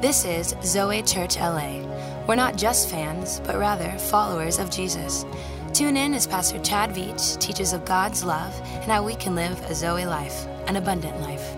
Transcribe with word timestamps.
This 0.00 0.24
is 0.24 0.54
Zoe 0.64 1.02
Church 1.02 1.36
LA. 1.36 1.84
We're 2.26 2.34
not 2.34 2.56
just 2.56 2.88
fans, 2.88 3.42
but 3.44 3.58
rather 3.58 3.90
followers 3.98 4.58
of 4.58 4.70
Jesus. 4.70 5.26
Tune 5.74 5.94
in 5.94 6.14
as 6.14 6.26
Pastor 6.26 6.58
Chad 6.60 6.88
Veach 6.94 7.38
teaches 7.38 7.74
of 7.74 7.84
God's 7.84 8.24
love 8.24 8.58
and 8.64 8.90
how 8.90 9.04
we 9.04 9.14
can 9.14 9.34
live 9.34 9.60
a 9.70 9.74
Zoe 9.74 10.06
life, 10.06 10.46
an 10.68 10.76
abundant 10.76 11.20
life. 11.20 11.54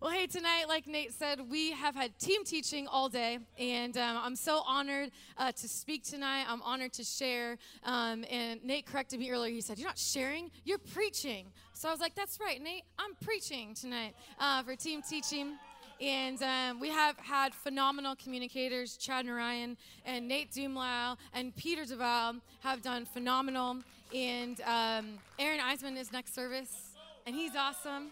Well, 0.00 0.12
hey, 0.12 0.26
tonight, 0.26 0.64
like 0.68 0.88
Nate 0.88 1.14
said, 1.14 1.40
we 1.48 1.70
have 1.70 1.94
had 1.94 2.18
team 2.18 2.44
teaching 2.44 2.88
all 2.88 3.08
day, 3.08 3.38
and 3.56 3.96
um, 3.96 4.18
I'm 4.20 4.36
so 4.36 4.62
honored 4.66 5.12
uh, 5.38 5.52
to 5.52 5.66
speak 5.68 6.02
tonight. 6.02 6.44
I'm 6.46 6.60
honored 6.60 6.92
to 6.94 7.04
share. 7.04 7.56
Um, 7.84 8.24
and 8.28 8.62
Nate 8.62 8.84
corrected 8.84 9.20
me 9.20 9.30
earlier. 9.30 9.50
He 9.50 9.60
said, 9.60 9.78
You're 9.78 9.88
not 9.88 9.96
sharing, 9.96 10.50
you're 10.64 10.76
preaching. 10.76 11.46
So 11.76 11.88
I 11.88 11.90
was 11.90 12.00
like, 12.00 12.14
That's 12.14 12.38
right, 12.40 12.62
Nate. 12.62 12.84
I'm 12.98 13.14
preaching 13.20 13.74
tonight 13.74 14.14
uh, 14.38 14.62
for 14.62 14.76
team 14.76 15.02
teaching. 15.02 15.58
And 16.00 16.42
um, 16.42 16.80
we 16.80 16.88
have 16.88 17.16
had 17.18 17.54
phenomenal 17.54 18.14
communicators. 18.16 18.96
Chad 18.96 19.26
Narayan 19.26 19.76
and 20.04 20.26
Nate 20.28 20.52
Dumlau 20.52 21.16
and 21.32 21.54
Peter 21.56 21.84
Duval 21.84 22.36
have 22.60 22.82
done 22.82 23.04
phenomenal. 23.04 23.78
And 24.14 24.60
um, 24.62 25.18
Aaron 25.38 25.60
Eisman 25.60 25.96
is 25.96 26.12
next 26.12 26.34
service, 26.34 26.96
and 27.26 27.34
he's 27.34 27.56
awesome. 27.56 28.10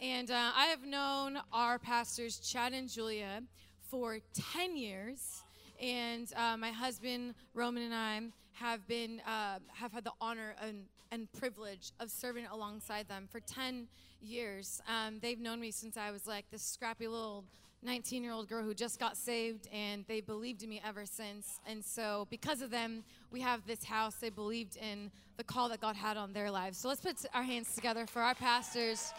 And 0.00 0.30
uh, 0.30 0.50
I 0.54 0.66
have 0.66 0.84
known 0.84 1.38
our 1.52 1.78
pastors, 1.78 2.38
Chad 2.38 2.72
and 2.72 2.88
Julia, 2.88 3.42
for 3.90 4.18
10 4.54 4.76
years. 4.76 5.42
And 5.80 6.30
uh, 6.36 6.56
my 6.56 6.70
husband, 6.70 7.34
Roman, 7.54 7.84
and 7.84 7.94
I 7.94 8.20
have 8.52 8.86
been 8.86 9.20
uh, 9.26 9.58
have 9.72 9.92
had 9.92 10.04
the 10.04 10.12
honor 10.20 10.54
and, 10.62 10.84
and 11.10 11.30
privilege 11.32 11.92
of 12.00 12.10
serving 12.10 12.46
alongside 12.46 13.08
them 13.08 13.28
for 13.30 13.40
10 13.40 13.86
years. 14.20 14.80
Um, 14.88 15.18
they've 15.20 15.38
known 15.38 15.60
me 15.60 15.70
since 15.70 15.96
I 15.96 16.10
was 16.10 16.26
like 16.26 16.44
this 16.50 16.62
scrappy 16.62 17.08
little 17.08 17.44
19 17.82 18.24
year 18.24 18.32
old 18.32 18.48
girl 18.48 18.64
who 18.64 18.74
just 18.74 18.98
got 18.98 19.16
saved, 19.16 19.68
and 19.72 20.04
they 20.08 20.20
believed 20.20 20.62
in 20.62 20.68
me 20.68 20.80
ever 20.84 21.06
since. 21.06 21.60
And 21.66 21.84
so, 21.84 22.26
because 22.30 22.60
of 22.60 22.70
them, 22.70 23.04
we 23.30 23.40
have 23.40 23.66
this 23.66 23.84
house. 23.84 24.16
They 24.16 24.30
believed 24.30 24.76
in 24.76 25.10
the 25.36 25.44
call 25.44 25.68
that 25.68 25.80
God 25.80 25.94
had 25.94 26.16
on 26.16 26.32
their 26.32 26.50
lives. 26.50 26.78
So, 26.78 26.88
let's 26.88 27.00
put 27.00 27.16
our 27.34 27.44
hands 27.44 27.74
together 27.74 28.06
for 28.06 28.20
our 28.20 28.34
pastors. 28.34 29.12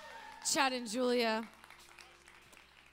Chad 0.52 0.74
and 0.74 0.90
Julia. 0.90 1.48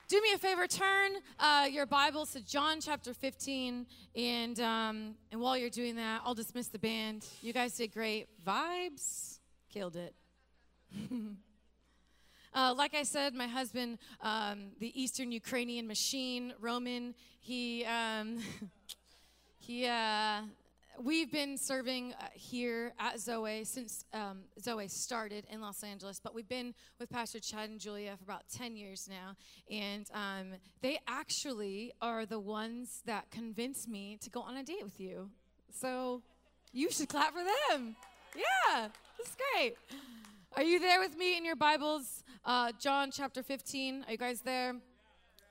Do 0.09 0.21
me 0.21 0.31
a 0.33 0.37
favor, 0.37 0.67
turn 0.67 1.11
uh, 1.37 1.67
your 1.69 1.85
Bibles 1.85 2.31
to 2.31 2.39
John 2.39 2.79
chapter 2.79 3.13
15. 3.13 3.85
And, 4.15 4.59
um, 4.61 5.15
and 5.33 5.41
while 5.41 5.57
you're 5.57 5.69
doing 5.69 5.97
that, 5.97 6.21
I'll 6.23 6.33
dismiss 6.33 6.69
the 6.69 6.79
band. 6.79 7.25
You 7.41 7.51
guys 7.51 7.75
did 7.75 7.93
great. 7.93 8.29
Vibes, 8.45 9.39
killed 9.69 9.97
it. 9.97 10.15
uh, 12.53 12.73
like 12.77 12.95
I 12.95 13.03
said, 13.03 13.33
my 13.33 13.47
husband, 13.47 13.97
um, 14.21 14.69
the 14.79 14.97
Eastern 14.97 15.29
Ukrainian 15.29 15.87
machine, 15.87 16.53
Roman, 16.61 17.13
he, 17.41 17.83
um, 17.83 18.39
he, 19.59 19.87
uh, 19.87 20.43
we've 20.99 21.31
been 21.31 21.57
serving 21.57 22.13
uh, 22.13 22.25
here 22.33 22.93
at 22.99 23.19
Zoe 23.19 23.63
since 23.63 24.05
um, 24.13 24.39
Zoe 24.61 24.87
started 24.87 25.45
in 25.49 25.61
Los 25.61 25.83
Angeles, 25.83 26.19
but 26.23 26.33
we've 26.33 26.47
been 26.47 26.73
with 26.99 27.09
Pastor 27.09 27.39
Chad 27.39 27.69
and 27.69 27.79
Julia 27.79 28.15
for 28.17 28.23
about 28.23 28.43
10 28.55 28.75
years 28.75 29.07
now. 29.09 29.35
And 29.69 30.09
um, 30.13 30.55
they 30.81 30.99
actually 31.07 31.93
are 32.01 32.25
the 32.25 32.39
ones 32.39 33.01
that 33.05 33.29
convinced 33.31 33.87
me 33.87 34.17
to 34.21 34.29
go 34.29 34.41
on 34.41 34.57
a 34.57 34.63
date 34.63 34.83
with 34.83 34.99
you. 34.99 35.29
So 35.71 36.21
you 36.71 36.89
should 36.91 37.09
clap 37.09 37.33
for 37.33 37.43
them. 37.43 37.95
Yeah, 38.35 38.87
that's 39.17 39.35
great. 39.53 39.75
Are 40.55 40.63
you 40.63 40.79
there 40.79 40.99
with 40.99 41.17
me 41.17 41.37
in 41.37 41.45
your 41.45 41.55
Bibles? 41.55 42.23
Uh, 42.43 42.71
John 42.79 43.11
chapter 43.11 43.43
15. 43.43 44.05
Are 44.07 44.11
you 44.11 44.17
guys 44.17 44.41
there? 44.41 44.75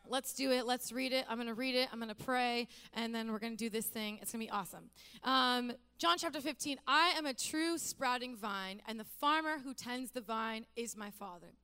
Let's 0.08 0.32
do 0.32 0.50
it. 0.50 0.66
Let's 0.66 0.92
read 0.92 1.12
it. 1.12 1.24
I'm 1.28 1.36
going 1.36 1.48
to 1.48 1.54
read 1.54 1.74
it. 1.74 1.88
I'm 1.92 1.98
going 1.98 2.14
to 2.14 2.24
pray, 2.24 2.68
and 2.94 3.14
then 3.14 3.32
we're 3.32 3.38
going 3.38 3.56
to 3.56 3.58
do 3.58 3.70
this 3.70 3.86
thing. 3.86 4.18
It's 4.22 4.32
going 4.32 4.40
to 4.40 4.46
be 4.46 4.50
awesome. 4.50 4.90
Um, 5.24 5.72
John 5.98 6.18
chapter 6.18 6.40
15 6.40 6.78
I 6.86 7.14
am 7.16 7.26
a 7.26 7.34
true 7.34 7.78
sprouting 7.78 8.36
vine, 8.36 8.82
and 8.86 9.00
the 9.00 9.04
farmer 9.04 9.58
who 9.62 9.74
tends 9.74 10.10
the 10.10 10.20
vine 10.20 10.66
is 10.76 10.96
my 10.96 11.10
Father. 11.10 11.54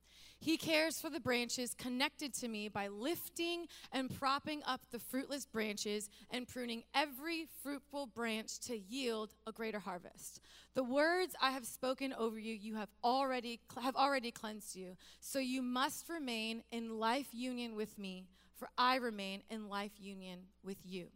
He 0.43 0.57
cares 0.57 0.99
for 0.99 1.09
the 1.09 1.21
branches 1.21 1.73
connected 1.73 2.33
to 2.33 2.49
me 2.49 2.67
by 2.67 2.89
lifting 2.89 3.65
and 3.93 4.13
propping 4.13 4.61
up 4.65 4.81
the 4.91 4.99
fruitless 4.99 5.45
branches 5.45 6.09
and 6.31 6.45
pruning 6.45 6.83
every 6.93 7.47
fruitful 7.61 8.07
branch 8.07 8.59
to 8.67 8.77
yield 8.77 9.33
a 9.47 9.53
greater 9.53 9.79
harvest. 9.79 10.41
The 10.75 10.83
words 10.83 11.33
I 11.41 11.51
have 11.51 11.65
spoken 11.65 12.11
over 12.11 12.37
you, 12.37 12.53
you 12.53 12.75
have 12.75 12.89
already 13.05 13.61
have 13.81 13.95
already 13.95 14.31
cleansed 14.31 14.75
you. 14.75 14.97
So 15.21 15.39
you 15.39 15.61
must 15.61 16.09
remain 16.09 16.63
in 16.73 16.99
life 16.99 17.27
union 17.31 17.77
with 17.77 17.97
me, 17.97 18.27
for 18.57 18.67
I 18.77 18.97
remain 18.97 19.43
in 19.49 19.69
life 19.69 19.93
union 19.97 20.39
with 20.61 20.79
you. 20.83 21.07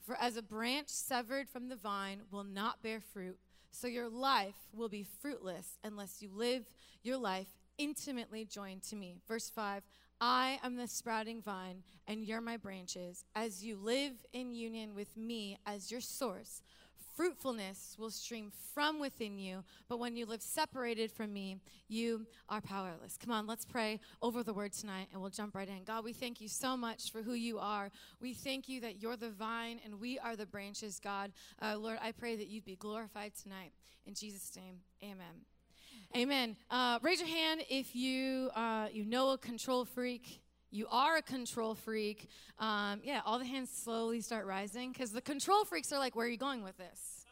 For 0.00 0.16
as 0.16 0.36
a 0.36 0.42
branch 0.42 0.88
severed 0.88 1.48
from 1.48 1.68
the 1.68 1.76
vine 1.76 2.22
will 2.32 2.42
not 2.42 2.82
bear 2.82 2.98
fruit, 2.98 3.38
so 3.70 3.86
your 3.86 4.08
life 4.08 4.56
will 4.72 4.88
be 4.88 5.04
fruitless 5.04 5.78
unless 5.84 6.20
you 6.20 6.30
live 6.34 6.64
your 7.04 7.18
life 7.18 7.46
intimately 7.78 8.44
joined 8.44 8.82
to 8.84 8.96
me. 8.96 9.16
Verse 9.26 9.50
5 9.50 9.82
I 10.20 10.58
am 10.62 10.76
the 10.76 10.86
sprouting 10.86 11.42
vine, 11.42 11.82
and 12.06 12.24
you're 12.24 12.40
my 12.40 12.56
branches. 12.56 13.24
As 13.34 13.64
you 13.64 13.76
live 13.76 14.12
in 14.32 14.54
union 14.54 14.94
with 14.94 15.16
me 15.16 15.58
as 15.66 15.90
your 15.90 16.00
source, 16.00 16.62
fruitfulness 17.16 17.96
will 17.98 18.10
stream 18.10 18.50
from 18.72 18.98
within 19.00 19.38
you. 19.38 19.64
But 19.88 19.98
when 19.98 20.16
you 20.16 20.26
live 20.26 20.42
separated 20.42 21.10
from 21.10 21.32
me, 21.32 21.58
you 21.88 22.26
are 22.48 22.60
powerless. 22.60 23.16
Come 23.16 23.32
on, 23.32 23.46
let's 23.46 23.64
pray 23.64 24.00
over 24.22 24.42
the 24.42 24.52
word 24.52 24.72
tonight 24.72 25.08
and 25.12 25.20
we'll 25.20 25.30
jump 25.30 25.54
right 25.54 25.68
in. 25.68 25.84
God, 25.84 26.04
we 26.04 26.12
thank 26.12 26.40
you 26.40 26.48
so 26.48 26.76
much 26.76 27.12
for 27.12 27.22
who 27.22 27.34
you 27.34 27.58
are. 27.58 27.90
We 28.20 28.34
thank 28.34 28.68
you 28.68 28.80
that 28.80 29.00
you're 29.00 29.16
the 29.16 29.30
vine 29.30 29.80
and 29.84 30.00
we 30.00 30.18
are 30.18 30.36
the 30.36 30.46
branches, 30.46 30.98
God. 30.98 31.32
Uh, 31.60 31.76
Lord, 31.78 31.98
I 32.02 32.12
pray 32.12 32.36
that 32.36 32.48
you'd 32.48 32.64
be 32.64 32.76
glorified 32.76 33.32
tonight. 33.40 33.72
In 34.06 34.14
Jesus' 34.14 34.52
name, 34.56 34.80
amen. 35.02 35.53
Amen. 36.16 36.56
Uh, 36.70 36.98
raise 37.02 37.20
your 37.20 37.28
hand 37.28 37.62
if 37.68 37.94
you 37.94 38.50
uh, 38.54 38.88
you 38.92 39.04
know 39.04 39.30
a 39.30 39.38
control 39.38 39.84
freak. 39.84 40.40
You 40.70 40.86
are 40.90 41.16
a 41.16 41.22
control 41.22 41.74
freak. 41.74 42.28
Um, 42.58 43.00
yeah, 43.04 43.20
all 43.24 43.38
the 43.38 43.44
hands 43.44 43.70
slowly 43.70 44.20
start 44.20 44.46
rising 44.46 44.92
because 44.92 45.12
the 45.12 45.20
control 45.20 45.64
freaks 45.64 45.92
are 45.92 45.98
like, 45.98 46.16
"Where 46.16 46.26
are 46.26 46.30
you 46.30 46.36
going 46.36 46.62
with 46.64 46.76
this?" 46.76 47.24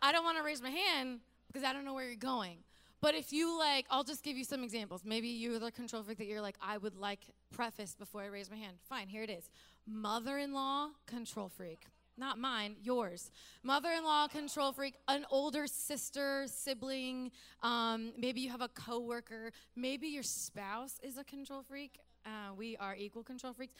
I 0.00 0.12
don't 0.12 0.24
want 0.24 0.38
to 0.38 0.44
raise 0.44 0.62
my 0.62 0.70
hand 0.70 1.20
because 1.48 1.64
I 1.64 1.72
don't 1.72 1.84
know 1.84 1.94
where 1.94 2.06
you're 2.06 2.16
going. 2.16 2.58
But 3.00 3.14
if 3.14 3.32
you 3.32 3.58
like, 3.58 3.86
I'll 3.90 4.04
just 4.04 4.22
give 4.22 4.36
you 4.36 4.44
some 4.44 4.64
examples. 4.64 5.02
Maybe 5.04 5.28
you're 5.28 5.58
the 5.58 5.70
control 5.70 6.02
freak 6.02 6.18
that 6.18 6.26
you're 6.26 6.40
like, 6.40 6.56
I 6.60 6.78
would 6.78 6.96
like 6.96 7.20
preface 7.52 7.94
before 7.94 8.22
I 8.22 8.26
raise 8.26 8.50
my 8.50 8.56
hand. 8.56 8.76
Fine, 8.88 9.08
here 9.08 9.22
it 9.22 9.30
is. 9.30 9.48
Mother-in-law, 9.86 10.90
control 11.06 11.48
freak 11.48 11.86
not 12.18 12.38
mine, 12.38 12.76
yours. 12.82 13.30
Mother 13.62 13.90
in 13.90 14.04
law, 14.04 14.26
control 14.28 14.72
freak, 14.72 14.94
an 15.08 15.24
older 15.30 15.66
sister, 15.66 16.44
sibling, 16.46 17.30
um, 17.62 18.12
maybe 18.18 18.40
you 18.40 18.50
have 18.50 18.60
a 18.60 18.68
coworker, 18.68 19.52
maybe 19.76 20.08
your 20.08 20.22
spouse 20.22 20.98
is 21.02 21.18
a 21.18 21.24
control 21.24 21.62
freak. 21.62 21.98
Uh, 22.26 22.52
we 22.56 22.76
are 22.76 22.94
equal 22.96 23.22
control 23.22 23.52
freaks. 23.52 23.74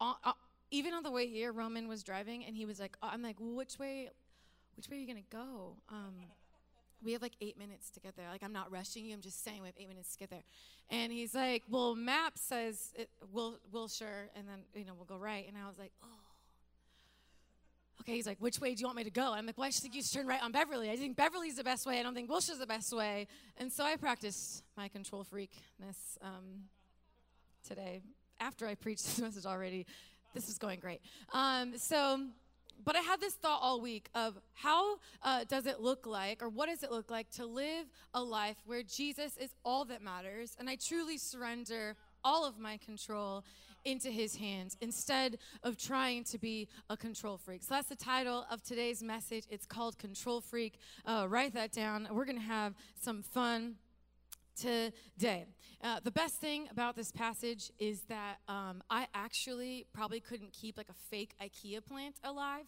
Uh, 0.00 0.14
uh, 0.24 0.32
even 0.70 0.92
on 0.92 1.02
the 1.02 1.10
way 1.10 1.26
here, 1.26 1.52
Roman 1.52 1.88
was 1.88 2.02
driving 2.02 2.44
and 2.44 2.56
he 2.56 2.66
was 2.66 2.80
like, 2.80 2.96
oh, 3.02 3.08
I'm 3.12 3.22
like, 3.22 3.36
which 3.38 3.78
way, 3.78 4.10
which 4.76 4.88
way 4.88 4.96
are 4.96 5.00
you 5.00 5.06
gonna 5.06 5.20
go? 5.30 5.76
Um, 5.88 6.14
we 7.02 7.12
have 7.12 7.22
like 7.22 7.34
eight 7.40 7.58
minutes 7.58 7.90
to 7.90 8.00
get 8.00 8.16
there. 8.16 8.28
Like, 8.30 8.42
I'm 8.42 8.52
not 8.52 8.72
rushing 8.72 9.04
you. 9.04 9.14
I'm 9.14 9.20
just 9.20 9.44
saying 9.44 9.60
we 9.60 9.68
have 9.68 9.76
eight 9.78 9.88
minutes 9.88 10.12
to 10.12 10.18
get 10.18 10.30
there. 10.30 10.42
And 10.90 11.12
he's 11.12 11.34
like, 11.34 11.62
well, 11.68 11.94
map 11.94 12.38
says 12.38 12.92
it, 12.96 13.10
we'll, 13.30 13.58
we'll 13.70 13.88
sure, 13.88 14.30
and 14.34 14.48
then, 14.48 14.60
you 14.74 14.86
know, 14.86 14.94
we'll 14.94 15.04
go 15.04 15.18
right. 15.18 15.46
And 15.46 15.56
I 15.56 15.68
was 15.68 15.78
like, 15.78 15.92
oh 16.02 16.23
okay, 18.00 18.14
he's 18.14 18.26
like, 18.26 18.38
which 18.40 18.60
way 18.60 18.74
do 18.74 18.80
you 18.80 18.86
want 18.86 18.96
me 18.96 19.04
to 19.04 19.10
go? 19.10 19.30
And 19.30 19.40
I'm 19.40 19.46
like, 19.46 19.56
well, 19.56 19.66
I 19.66 19.70
just 19.70 19.82
think 19.82 19.94
you 19.94 20.02
should 20.02 20.12
turn 20.12 20.26
right 20.26 20.42
on 20.42 20.52
Beverly. 20.52 20.90
I 20.90 20.96
think 20.96 21.16
Beverly's 21.16 21.56
the 21.56 21.64
best 21.64 21.86
way. 21.86 22.00
I 22.00 22.02
don't 22.02 22.14
think 22.14 22.30
Wilshire's 22.30 22.58
the 22.58 22.66
best 22.66 22.92
way. 22.94 23.26
And 23.56 23.72
so 23.72 23.84
I 23.84 23.96
practiced 23.96 24.62
my 24.76 24.88
control 24.88 25.24
freakness 25.24 26.18
um, 26.22 26.64
today. 27.66 28.02
After 28.40 28.66
I 28.66 28.74
preached 28.74 29.04
this 29.06 29.20
message 29.20 29.46
already, 29.46 29.86
this 30.34 30.48
is 30.48 30.58
going 30.58 30.80
great. 30.80 31.00
Um, 31.32 31.78
so, 31.78 32.20
but 32.84 32.96
I 32.96 33.00
had 33.00 33.20
this 33.20 33.34
thought 33.34 33.60
all 33.62 33.80
week 33.80 34.08
of 34.14 34.36
how 34.54 34.96
uh, 35.22 35.44
does 35.48 35.66
it 35.66 35.80
look 35.80 36.06
like, 36.06 36.42
or 36.42 36.48
what 36.48 36.68
does 36.68 36.82
it 36.82 36.90
look 36.90 37.10
like 37.10 37.30
to 37.32 37.46
live 37.46 37.86
a 38.12 38.22
life 38.22 38.56
where 38.66 38.82
Jesus 38.82 39.36
is 39.36 39.50
all 39.64 39.84
that 39.86 40.02
matters, 40.02 40.56
and 40.58 40.68
I 40.68 40.76
truly 40.76 41.16
surrender 41.16 41.96
all 42.24 42.44
of 42.44 42.58
my 42.58 42.78
control 42.78 43.44
into 43.84 44.10
his 44.10 44.36
hands 44.36 44.76
instead 44.80 45.38
of 45.62 45.76
trying 45.76 46.24
to 46.24 46.38
be 46.38 46.68
a 46.90 46.96
control 46.96 47.36
freak. 47.36 47.62
So 47.62 47.74
that's 47.74 47.88
the 47.88 47.96
title 47.96 48.46
of 48.50 48.62
today's 48.62 49.02
message. 49.02 49.44
It's 49.50 49.66
called 49.66 49.98
Control 49.98 50.40
Freak. 50.40 50.78
Uh, 51.04 51.26
write 51.28 51.54
that 51.54 51.72
down. 51.72 52.08
We're 52.10 52.24
going 52.24 52.38
to 52.38 52.44
have 52.44 52.74
some 53.00 53.22
fun 53.22 53.76
today. 54.56 55.46
Uh, 55.82 56.00
the 56.02 56.10
best 56.10 56.36
thing 56.36 56.68
about 56.70 56.96
this 56.96 57.12
passage 57.12 57.70
is 57.78 58.02
that 58.02 58.36
um, 58.48 58.82
I 58.88 59.06
actually 59.14 59.86
probably 59.92 60.20
couldn't 60.20 60.52
keep 60.52 60.78
like 60.78 60.88
a 60.88 60.94
fake 60.94 61.34
IKEA 61.42 61.84
plant 61.84 62.16
alive. 62.24 62.66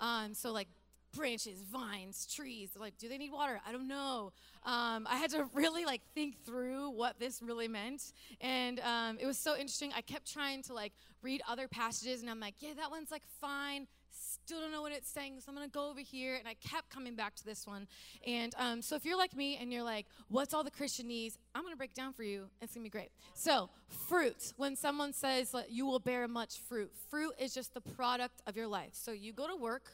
Um, 0.00 0.34
so 0.34 0.52
like 0.52 0.68
branches, 1.14 1.62
vines, 1.62 2.26
trees. 2.26 2.70
Like, 2.78 2.98
do 2.98 3.08
they 3.08 3.18
need 3.18 3.32
water? 3.32 3.60
I 3.66 3.72
don't 3.72 3.88
know. 3.88 4.32
Um, 4.64 5.06
I 5.08 5.16
had 5.16 5.30
to 5.30 5.48
really 5.54 5.84
like 5.84 6.02
think 6.14 6.44
through 6.44 6.90
what 6.90 7.18
this 7.18 7.42
really 7.42 7.68
meant, 7.68 8.12
and 8.40 8.80
um, 8.80 9.18
it 9.20 9.26
was 9.26 9.38
so 9.38 9.54
interesting. 9.54 9.92
I 9.96 10.00
kept 10.00 10.32
trying 10.32 10.62
to 10.64 10.74
like 10.74 10.92
read 11.22 11.42
other 11.48 11.68
passages, 11.68 12.20
and 12.20 12.30
I'm 12.30 12.40
like, 12.40 12.54
yeah, 12.60 12.74
that 12.76 12.90
one's 12.90 13.10
like 13.10 13.22
fine. 13.40 13.86
Still 14.10 14.60
don't 14.60 14.72
know 14.72 14.82
what 14.82 14.92
it's 14.92 15.10
saying, 15.10 15.40
so 15.40 15.46
I'm 15.48 15.54
gonna 15.54 15.68
go 15.68 15.90
over 15.90 16.00
here. 16.00 16.36
And 16.36 16.48
I 16.48 16.54
kept 16.54 16.90
coming 16.90 17.14
back 17.14 17.34
to 17.36 17.44
this 17.44 17.66
one. 17.66 17.86
And 18.26 18.54
um, 18.58 18.82
so 18.82 18.96
if 18.96 19.04
you're 19.04 19.18
like 19.18 19.36
me 19.36 19.58
and 19.60 19.72
you're 19.72 19.82
like, 19.82 20.06
what's 20.28 20.54
all 20.54 20.64
the 20.64 20.70
Christianese? 20.70 21.36
I'm 21.54 21.62
gonna 21.62 21.76
break 21.76 21.94
down 21.94 22.12
for 22.12 22.22
you. 22.22 22.46
It's 22.60 22.74
gonna 22.74 22.84
be 22.84 22.90
great. 22.90 23.10
So, 23.34 23.70
fruit. 24.08 24.52
When 24.56 24.74
someone 24.74 25.12
says 25.12 25.54
you 25.68 25.86
will 25.86 26.00
bear 26.00 26.26
much 26.26 26.58
fruit, 26.68 26.90
fruit 27.10 27.34
is 27.38 27.54
just 27.54 27.74
the 27.74 27.80
product 27.80 28.42
of 28.46 28.56
your 28.56 28.66
life. 28.66 28.90
So 28.92 29.12
you 29.12 29.32
go 29.32 29.46
to 29.46 29.56
work 29.56 29.84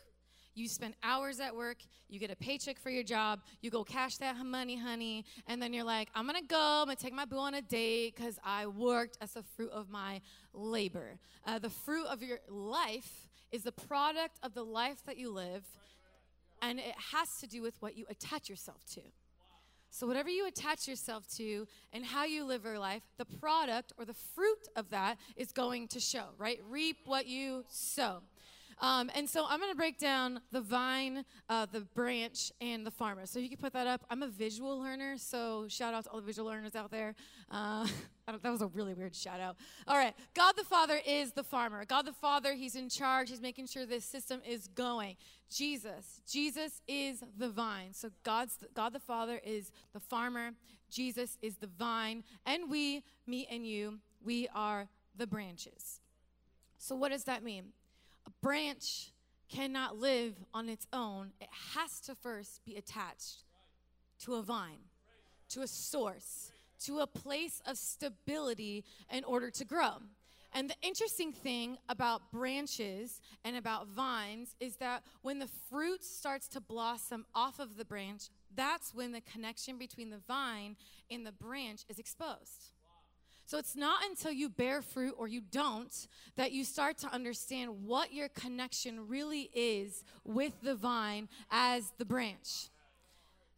you 0.54 0.68
spend 0.68 0.94
hours 1.02 1.40
at 1.40 1.54
work, 1.54 1.78
you 2.08 2.18
get 2.18 2.30
a 2.30 2.36
paycheck 2.36 2.78
for 2.78 2.90
your 2.90 3.02
job, 3.02 3.40
you 3.60 3.70
go 3.70 3.84
cash 3.84 4.16
that 4.18 4.36
money, 4.44 4.76
honey, 4.76 5.24
and 5.46 5.60
then 5.60 5.72
you're 5.72 5.84
like, 5.84 6.08
I'm 6.14 6.26
gonna 6.26 6.42
go, 6.42 6.56
I'm 6.56 6.86
gonna 6.86 6.96
take 6.96 7.12
my 7.12 7.24
boo 7.24 7.38
on 7.38 7.54
a 7.54 7.62
date 7.62 8.14
because 8.16 8.38
I 8.44 8.66
worked 8.66 9.18
as 9.20 9.32
the 9.32 9.42
fruit 9.42 9.70
of 9.72 9.90
my 9.90 10.20
labor. 10.52 11.18
Uh, 11.46 11.58
the 11.58 11.70
fruit 11.70 12.06
of 12.06 12.22
your 12.22 12.38
life 12.48 13.28
is 13.52 13.62
the 13.62 13.72
product 13.72 14.38
of 14.42 14.54
the 14.54 14.64
life 14.64 15.04
that 15.06 15.16
you 15.16 15.30
live, 15.30 15.64
and 16.62 16.78
it 16.78 16.94
has 17.12 17.38
to 17.40 17.46
do 17.46 17.62
with 17.62 17.74
what 17.80 17.96
you 17.96 18.06
attach 18.08 18.48
yourself 18.48 18.84
to. 18.94 19.00
So, 19.90 20.08
whatever 20.08 20.28
you 20.28 20.48
attach 20.48 20.88
yourself 20.88 21.24
to 21.36 21.68
and 21.92 22.04
how 22.04 22.24
you 22.24 22.44
live 22.44 22.64
your 22.64 22.80
life, 22.80 23.02
the 23.16 23.24
product 23.24 23.92
or 23.96 24.04
the 24.04 24.14
fruit 24.34 24.66
of 24.74 24.90
that 24.90 25.18
is 25.36 25.52
going 25.52 25.86
to 25.88 26.00
show, 26.00 26.24
right? 26.36 26.58
Reap 26.68 26.96
what 27.04 27.28
you 27.28 27.64
sow. 27.68 28.22
Um, 28.80 29.10
and 29.14 29.28
so 29.28 29.44
I'm 29.48 29.58
going 29.58 29.70
to 29.70 29.76
break 29.76 29.98
down 29.98 30.40
the 30.52 30.60
vine, 30.60 31.24
uh, 31.48 31.66
the 31.70 31.80
branch, 31.80 32.52
and 32.60 32.86
the 32.86 32.90
farmer. 32.90 33.26
So 33.26 33.38
you 33.38 33.48
can 33.48 33.58
put 33.58 33.72
that 33.72 33.86
up. 33.86 34.04
I'm 34.10 34.22
a 34.22 34.28
visual 34.28 34.78
learner, 34.80 35.16
so 35.18 35.66
shout 35.68 35.94
out 35.94 36.04
to 36.04 36.10
all 36.10 36.20
the 36.20 36.26
visual 36.26 36.48
learners 36.48 36.74
out 36.74 36.90
there. 36.90 37.14
Uh, 37.50 37.86
that 38.26 38.50
was 38.50 38.62
a 38.62 38.66
really 38.68 38.94
weird 38.94 39.14
shout 39.14 39.40
out. 39.40 39.56
All 39.86 39.96
right, 39.96 40.14
God 40.34 40.54
the 40.56 40.64
Father 40.64 40.98
is 41.06 41.32
the 41.32 41.44
farmer. 41.44 41.84
God 41.84 42.06
the 42.06 42.12
Father, 42.12 42.54
He's 42.54 42.74
in 42.74 42.88
charge. 42.88 43.30
He's 43.30 43.40
making 43.40 43.66
sure 43.66 43.86
this 43.86 44.04
system 44.04 44.40
is 44.46 44.68
going. 44.68 45.16
Jesus, 45.50 46.20
Jesus 46.28 46.80
is 46.88 47.22
the 47.36 47.48
vine. 47.48 47.92
So 47.92 48.10
God's 48.22 48.58
God 48.74 48.92
the 48.92 49.00
Father 49.00 49.40
is 49.44 49.70
the 49.92 50.00
farmer. 50.00 50.50
Jesus 50.90 51.38
is 51.42 51.56
the 51.56 51.66
vine, 51.66 52.22
and 52.46 52.70
we, 52.70 53.02
me 53.26 53.46
and 53.50 53.66
you, 53.66 53.98
we 54.24 54.48
are 54.54 54.88
the 55.16 55.26
branches. 55.26 56.00
So 56.78 56.94
what 56.94 57.10
does 57.10 57.24
that 57.24 57.42
mean? 57.42 57.72
A 58.26 58.30
branch 58.42 59.12
cannot 59.48 59.96
live 59.96 60.34
on 60.52 60.68
its 60.68 60.86
own, 60.92 61.32
it 61.40 61.48
has 61.74 62.00
to 62.00 62.14
first 62.14 62.64
be 62.64 62.76
attached 62.76 63.44
to 64.20 64.34
a 64.34 64.42
vine, 64.42 64.80
to 65.50 65.62
a 65.62 65.66
source, 65.66 66.50
to 66.84 67.00
a 67.00 67.06
place 67.06 67.60
of 67.66 67.76
stability 67.76 68.84
in 69.10 69.24
order 69.24 69.50
to 69.50 69.64
grow. 69.64 69.98
And 70.56 70.70
the 70.70 70.76
interesting 70.82 71.32
thing 71.32 71.78
about 71.88 72.30
branches 72.30 73.20
and 73.44 73.56
about 73.56 73.88
vines 73.88 74.54
is 74.60 74.76
that 74.76 75.02
when 75.22 75.40
the 75.40 75.48
fruit 75.68 76.04
starts 76.04 76.46
to 76.48 76.60
blossom 76.60 77.26
off 77.34 77.58
of 77.58 77.76
the 77.76 77.84
branch, 77.84 78.28
that's 78.54 78.94
when 78.94 79.10
the 79.10 79.20
connection 79.20 79.78
between 79.78 80.10
the 80.10 80.20
vine 80.28 80.76
and 81.10 81.26
the 81.26 81.32
branch 81.32 81.84
is 81.88 81.98
exposed. 81.98 82.70
So 83.46 83.58
it's 83.58 83.76
not 83.76 84.05
until 84.08 84.32
you 84.32 84.49
bear 84.49 84.81
fruit 84.81 85.14
or 85.19 85.29
you 85.29 85.41
don't 85.41 86.08
that 86.37 86.52
you 86.52 86.64
start 86.64 86.96
to 86.99 87.08
understand 87.08 87.85
what 87.85 88.12
your 88.12 88.29
connection 88.29 89.06
really 89.06 89.50
is 89.55 90.02
with 90.25 90.55
the 90.62 90.75
vine 90.75 91.29
as 91.50 91.93
the 91.99 92.05
branch. 92.05 92.70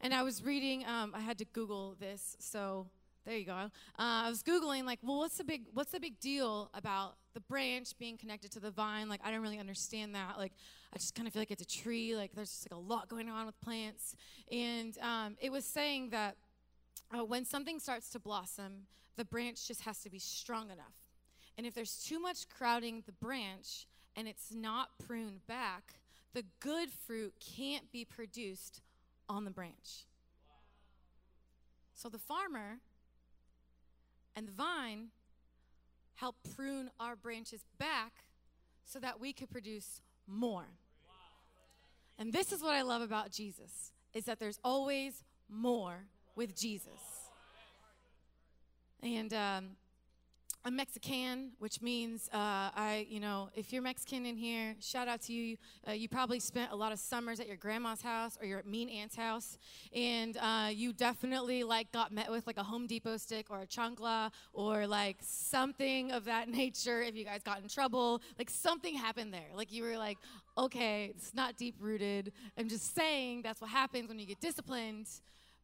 And 0.00 0.12
I 0.12 0.22
was 0.22 0.44
reading, 0.44 0.84
um, 0.86 1.12
I 1.14 1.20
had 1.20 1.38
to 1.38 1.44
Google 1.46 1.96
this, 1.98 2.36
so 2.38 2.86
there 3.24 3.36
you 3.36 3.44
go. 3.44 3.52
Uh, 3.52 3.68
I 3.98 4.28
was 4.28 4.42
googling 4.42 4.84
like, 4.84 5.00
well, 5.02 5.18
what's 5.18 5.36
the 5.36 5.44
big 5.44 5.62
what's 5.74 5.90
the 5.90 5.98
big 5.98 6.20
deal 6.20 6.70
about 6.74 7.16
the 7.34 7.40
branch 7.40 7.98
being 7.98 8.16
connected 8.16 8.52
to 8.52 8.60
the 8.60 8.70
vine? 8.70 9.08
Like, 9.08 9.20
I 9.24 9.32
don't 9.32 9.42
really 9.42 9.58
understand 9.58 10.14
that. 10.14 10.38
Like, 10.38 10.52
I 10.92 10.98
just 10.98 11.16
kind 11.16 11.26
of 11.26 11.32
feel 11.32 11.40
like 11.40 11.50
it's 11.50 11.62
a 11.62 11.66
tree. 11.82 12.14
Like, 12.14 12.34
there's 12.34 12.50
just 12.50 12.70
like 12.70 12.78
a 12.78 12.80
lot 12.80 13.08
going 13.08 13.28
on 13.28 13.46
with 13.46 13.60
plants. 13.60 14.14
And 14.50 14.96
um, 14.98 15.36
it 15.40 15.50
was 15.50 15.64
saying 15.64 16.10
that 16.10 16.36
uh, 17.16 17.24
when 17.24 17.44
something 17.44 17.80
starts 17.80 18.10
to 18.10 18.20
blossom, 18.20 18.86
the 19.16 19.24
branch 19.24 19.66
just 19.66 19.82
has 19.82 19.98
to 20.00 20.10
be 20.10 20.18
strong 20.18 20.70
enough. 20.70 20.94
And 21.56 21.66
if 21.66 21.74
there's 21.74 21.96
too 21.96 22.20
much 22.20 22.48
crowding 22.48 23.02
the 23.06 23.12
branch 23.12 23.86
and 24.14 24.28
it's 24.28 24.52
not 24.54 24.90
pruned 25.06 25.46
back, 25.46 25.94
the 26.34 26.44
good 26.60 26.90
fruit 26.90 27.34
can't 27.56 27.90
be 27.90 28.04
produced 28.04 28.82
on 29.28 29.44
the 29.44 29.50
branch. 29.50 30.04
So 31.94 32.08
the 32.08 32.18
farmer 32.18 32.78
and 34.34 34.48
the 34.48 34.52
vine 34.52 35.08
help 36.16 36.36
prune 36.54 36.90
our 37.00 37.16
branches 37.16 37.64
back 37.78 38.12
so 38.84 38.98
that 38.98 39.18
we 39.18 39.32
could 39.32 39.50
produce 39.50 40.00
more. 40.26 40.66
And 42.18 42.32
this 42.32 42.52
is 42.52 42.62
what 42.62 42.74
I 42.74 42.82
love 42.82 43.02
about 43.02 43.30
Jesus 43.30 43.92
is 44.14 44.24
that 44.24 44.38
there's 44.38 44.58
always 44.64 45.24
more 45.48 46.06
with 46.34 46.56
Jesus. 46.56 47.25
And 49.02 49.32
um, 49.34 49.76
I'm 50.66 50.74
Mexican, 50.74 51.52
which 51.60 51.80
means 51.80 52.28
uh, 52.32 52.74
I, 52.74 53.06
you 53.08 53.20
know, 53.20 53.50
if 53.54 53.72
you're 53.72 53.82
Mexican 53.82 54.26
in 54.26 54.36
here, 54.36 54.74
shout 54.80 55.06
out 55.06 55.20
to 55.22 55.32
you. 55.32 55.56
Uh, 55.86 55.92
you 55.92 56.08
probably 56.08 56.40
spent 56.40 56.72
a 56.72 56.74
lot 56.74 56.90
of 56.90 56.98
summers 56.98 57.38
at 57.38 57.46
your 57.46 57.56
grandma's 57.56 58.02
house 58.02 58.36
or 58.40 58.48
your 58.48 58.64
mean 58.64 58.88
aunt's 58.88 59.14
house, 59.14 59.58
and 59.94 60.36
uh, 60.38 60.68
you 60.72 60.92
definitely 60.92 61.62
like 61.62 61.92
got 61.92 62.10
met 62.10 62.32
with 62.32 62.48
like 62.48 62.56
a 62.56 62.64
Home 62.64 62.88
Depot 62.88 63.16
stick 63.16 63.46
or 63.48 63.60
a 63.60 63.66
chancla 63.66 64.32
or 64.52 64.88
like 64.88 65.18
something 65.20 66.10
of 66.10 66.24
that 66.24 66.48
nature. 66.62 67.00
If 67.00 67.14
you 67.14 67.24
guys 67.24 67.44
got 67.44 67.62
in 67.62 67.68
trouble, 67.68 68.20
like 68.36 68.50
something 68.50 68.92
happened 68.92 69.32
there. 69.32 69.50
Like 69.54 69.70
you 69.72 69.84
were 69.84 69.96
like, 69.96 70.18
okay, 70.58 71.12
it's 71.14 71.32
not 71.32 71.56
deep 71.56 71.76
rooted. 71.78 72.32
I'm 72.58 72.68
just 72.68 72.92
saying 72.92 73.42
that's 73.42 73.60
what 73.60 73.70
happens 73.70 74.08
when 74.08 74.18
you 74.18 74.26
get 74.26 74.40
disciplined 74.40 75.06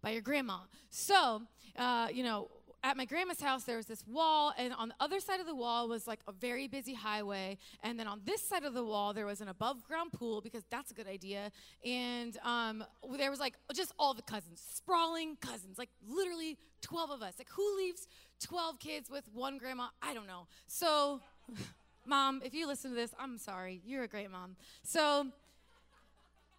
by 0.00 0.10
your 0.10 0.22
grandma. 0.22 0.58
So, 0.90 1.42
uh, 1.76 2.08
you 2.12 2.22
know 2.22 2.48
at 2.84 2.96
my 2.96 3.04
grandma's 3.04 3.40
house, 3.40 3.64
there 3.64 3.76
was 3.76 3.86
this 3.86 4.04
wall, 4.06 4.52
and 4.58 4.72
on 4.72 4.88
the 4.88 4.94
other 4.98 5.20
side 5.20 5.40
of 5.40 5.46
the 5.46 5.54
wall 5.54 5.88
was 5.88 6.06
like 6.06 6.20
a 6.26 6.32
very 6.32 6.66
busy 6.66 6.94
highway. 6.94 7.58
And 7.82 7.98
then 7.98 8.08
on 8.08 8.20
this 8.24 8.42
side 8.42 8.64
of 8.64 8.74
the 8.74 8.84
wall, 8.84 9.14
there 9.14 9.26
was 9.26 9.40
an 9.40 9.48
above 9.48 9.84
ground 9.84 10.12
pool 10.12 10.40
because 10.40 10.64
that's 10.70 10.90
a 10.90 10.94
good 10.94 11.06
idea. 11.06 11.52
And 11.84 12.36
um, 12.44 12.84
there 13.16 13.30
was 13.30 13.38
like 13.38 13.54
just 13.72 13.92
all 13.98 14.14
the 14.14 14.22
cousins, 14.22 14.62
sprawling 14.74 15.36
cousins, 15.40 15.78
like 15.78 15.90
literally 16.08 16.58
12 16.82 17.10
of 17.10 17.22
us. 17.22 17.34
Like, 17.38 17.48
who 17.50 17.76
leaves 17.76 18.08
12 18.40 18.78
kids 18.78 19.10
with 19.10 19.24
one 19.32 19.58
grandma? 19.58 19.86
I 20.02 20.12
don't 20.12 20.26
know. 20.26 20.46
So, 20.66 21.20
mom, 22.06 22.42
if 22.44 22.52
you 22.52 22.66
listen 22.66 22.90
to 22.90 22.96
this, 22.96 23.14
I'm 23.18 23.38
sorry. 23.38 23.80
You're 23.86 24.02
a 24.02 24.08
great 24.08 24.30
mom. 24.30 24.56
So, 24.82 25.28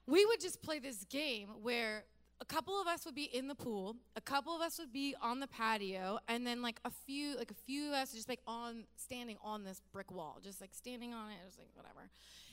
we 0.07 0.25
would 0.25 0.41
just 0.41 0.62
play 0.62 0.79
this 0.79 1.05
game 1.05 1.50
where 1.62 2.03
a 2.43 2.45
couple 2.45 2.79
of 2.79 2.88
us 2.88 3.05
would 3.05 3.15
be 3.15 3.23
in 3.23 3.47
the 3.47 3.55
pool, 3.55 3.95
a 4.17 4.21
couple 4.21 4.53
of 4.53 4.59
us 4.59 4.77
would 4.77 4.91
be 4.91 5.15
on 5.21 5.39
the 5.39 5.47
patio, 5.47 6.19
and 6.27 6.45
then 6.45 6.62
like 6.62 6.77
a 6.83 6.89
few, 6.89 7.38
like 7.38 7.51
a 7.51 7.53
few 7.53 7.88
of 7.88 7.93
us 7.93 8.12
just 8.12 8.27
like 8.27 8.41
on 8.45 8.83
standing 8.97 9.38
on 9.41 9.63
this 9.63 9.81
brick 9.93 10.12
wall, 10.12 10.41
just 10.43 10.59
like 10.59 10.71
standing 10.73 11.13
on 11.13 11.31
it, 11.31 11.38
just 11.45 11.57
like 11.57 11.69
whatever. 11.73 12.09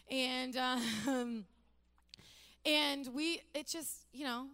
And 0.08 0.56
um, 0.56 1.44
and 2.64 3.08
we, 3.12 3.40
it 3.52 3.66
just 3.66 4.06
you 4.12 4.24
know, 4.24 4.46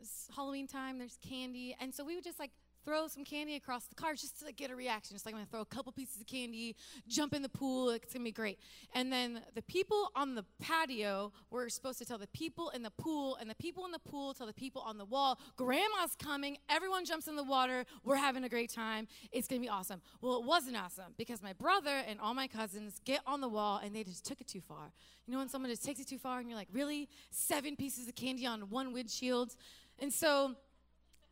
it's 0.00 0.28
Halloween 0.36 0.68
time. 0.68 0.96
There's 0.96 1.18
candy, 1.28 1.74
and 1.80 1.92
so 1.92 2.04
we 2.04 2.14
would 2.14 2.24
just 2.24 2.38
like 2.38 2.52
throw 2.84 3.06
some 3.06 3.24
candy 3.24 3.56
across 3.56 3.84
the 3.86 3.94
car 3.94 4.14
just 4.14 4.44
to 4.44 4.52
get 4.52 4.70
a 4.70 4.76
reaction. 4.76 5.14
Just 5.14 5.26
like 5.26 5.34
I'm 5.34 5.40
gonna 5.40 5.50
throw 5.50 5.60
a 5.60 5.66
couple 5.66 5.92
pieces 5.92 6.20
of 6.20 6.26
candy, 6.26 6.76
jump 7.08 7.34
in 7.34 7.42
the 7.42 7.48
pool, 7.48 7.90
it's 7.90 8.12
gonna 8.12 8.24
be 8.24 8.32
great. 8.32 8.58
And 8.94 9.12
then 9.12 9.40
the 9.54 9.62
people 9.62 10.10
on 10.14 10.34
the 10.34 10.44
patio 10.60 11.32
were 11.50 11.68
supposed 11.68 11.98
to 11.98 12.04
tell 12.04 12.18
the 12.18 12.26
people 12.28 12.70
in 12.70 12.82
the 12.82 12.90
pool, 12.90 13.36
and 13.36 13.48
the 13.48 13.54
people 13.54 13.84
in 13.84 13.92
the 13.92 13.98
pool 13.98 14.34
tell 14.34 14.46
the 14.46 14.52
people 14.52 14.82
on 14.82 14.98
the 14.98 15.04
wall, 15.04 15.38
Grandma's 15.56 16.16
coming, 16.18 16.56
everyone 16.68 17.04
jumps 17.04 17.28
in 17.28 17.36
the 17.36 17.44
water, 17.44 17.84
we're 18.04 18.16
having 18.16 18.44
a 18.44 18.48
great 18.48 18.70
time, 18.72 19.06
it's 19.30 19.48
gonna 19.48 19.60
be 19.60 19.68
awesome. 19.68 20.00
Well, 20.20 20.38
it 20.38 20.44
wasn't 20.44 20.76
awesome 20.76 21.14
because 21.16 21.42
my 21.42 21.52
brother 21.52 22.02
and 22.06 22.20
all 22.20 22.34
my 22.34 22.48
cousins 22.48 23.00
get 23.04 23.20
on 23.26 23.40
the 23.40 23.48
wall 23.48 23.80
and 23.82 23.94
they 23.94 24.04
just 24.04 24.24
took 24.24 24.40
it 24.40 24.48
too 24.48 24.60
far. 24.60 24.92
You 25.26 25.32
know 25.32 25.38
when 25.38 25.48
someone 25.48 25.70
just 25.70 25.84
takes 25.84 26.00
it 26.00 26.08
too 26.08 26.18
far 26.18 26.40
and 26.40 26.48
you're 26.48 26.58
like, 26.58 26.68
really? 26.72 27.08
Seven 27.30 27.76
pieces 27.76 28.08
of 28.08 28.14
candy 28.14 28.46
on 28.46 28.62
one 28.70 28.92
windshield? 28.92 29.56
And 29.98 30.12
so 30.12 30.56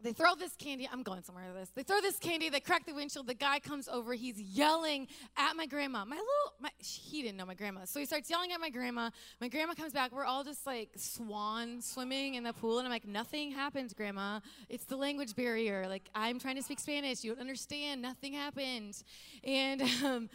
they 0.02 0.12
throw 0.12 0.34
this 0.34 0.54
candy. 0.56 0.88
I'm 0.90 1.02
going 1.02 1.22
somewhere 1.22 1.44
with 1.48 1.56
this. 1.56 1.70
They 1.74 1.82
throw 1.82 2.00
this 2.00 2.18
candy. 2.18 2.48
They 2.48 2.60
crack 2.60 2.86
the 2.86 2.94
windshield. 2.94 3.26
The 3.26 3.34
guy 3.34 3.58
comes 3.60 3.88
over. 3.88 4.14
He's 4.14 4.40
yelling 4.40 5.08
at 5.36 5.56
my 5.56 5.66
grandma. 5.66 6.04
My 6.04 6.16
little, 6.16 6.54
my, 6.60 6.70
he 6.78 7.22
didn't 7.22 7.36
know 7.36 7.46
my 7.46 7.54
grandma. 7.54 7.84
So 7.84 8.00
he 8.00 8.06
starts 8.06 8.30
yelling 8.30 8.52
at 8.52 8.60
my 8.60 8.70
grandma. 8.70 9.10
My 9.40 9.48
grandma 9.48 9.74
comes 9.74 9.92
back. 9.92 10.12
We're 10.12 10.24
all 10.24 10.44
just 10.44 10.66
like 10.66 10.90
swan 10.96 11.80
swimming 11.82 12.34
in 12.34 12.44
the 12.44 12.52
pool. 12.52 12.78
And 12.78 12.86
I'm 12.86 12.92
like, 12.92 13.06
nothing 13.06 13.50
happened, 13.50 13.94
grandma. 13.96 14.40
It's 14.68 14.84
the 14.84 14.96
language 14.96 15.36
barrier. 15.36 15.86
Like, 15.88 16.08
I'm 16.14 16.38
trying 16.38 16.56
to 16.56 16.62
speak 16.62 16.80
Spanish. 16.80 17.22
You 17.22 17.32
don't 17.32 17.40
understand. 17.40 18.02
Nothing 18.02 18.32
happened. 18.32 19.02
And, 19.44 19.82
um, 20.04 20.30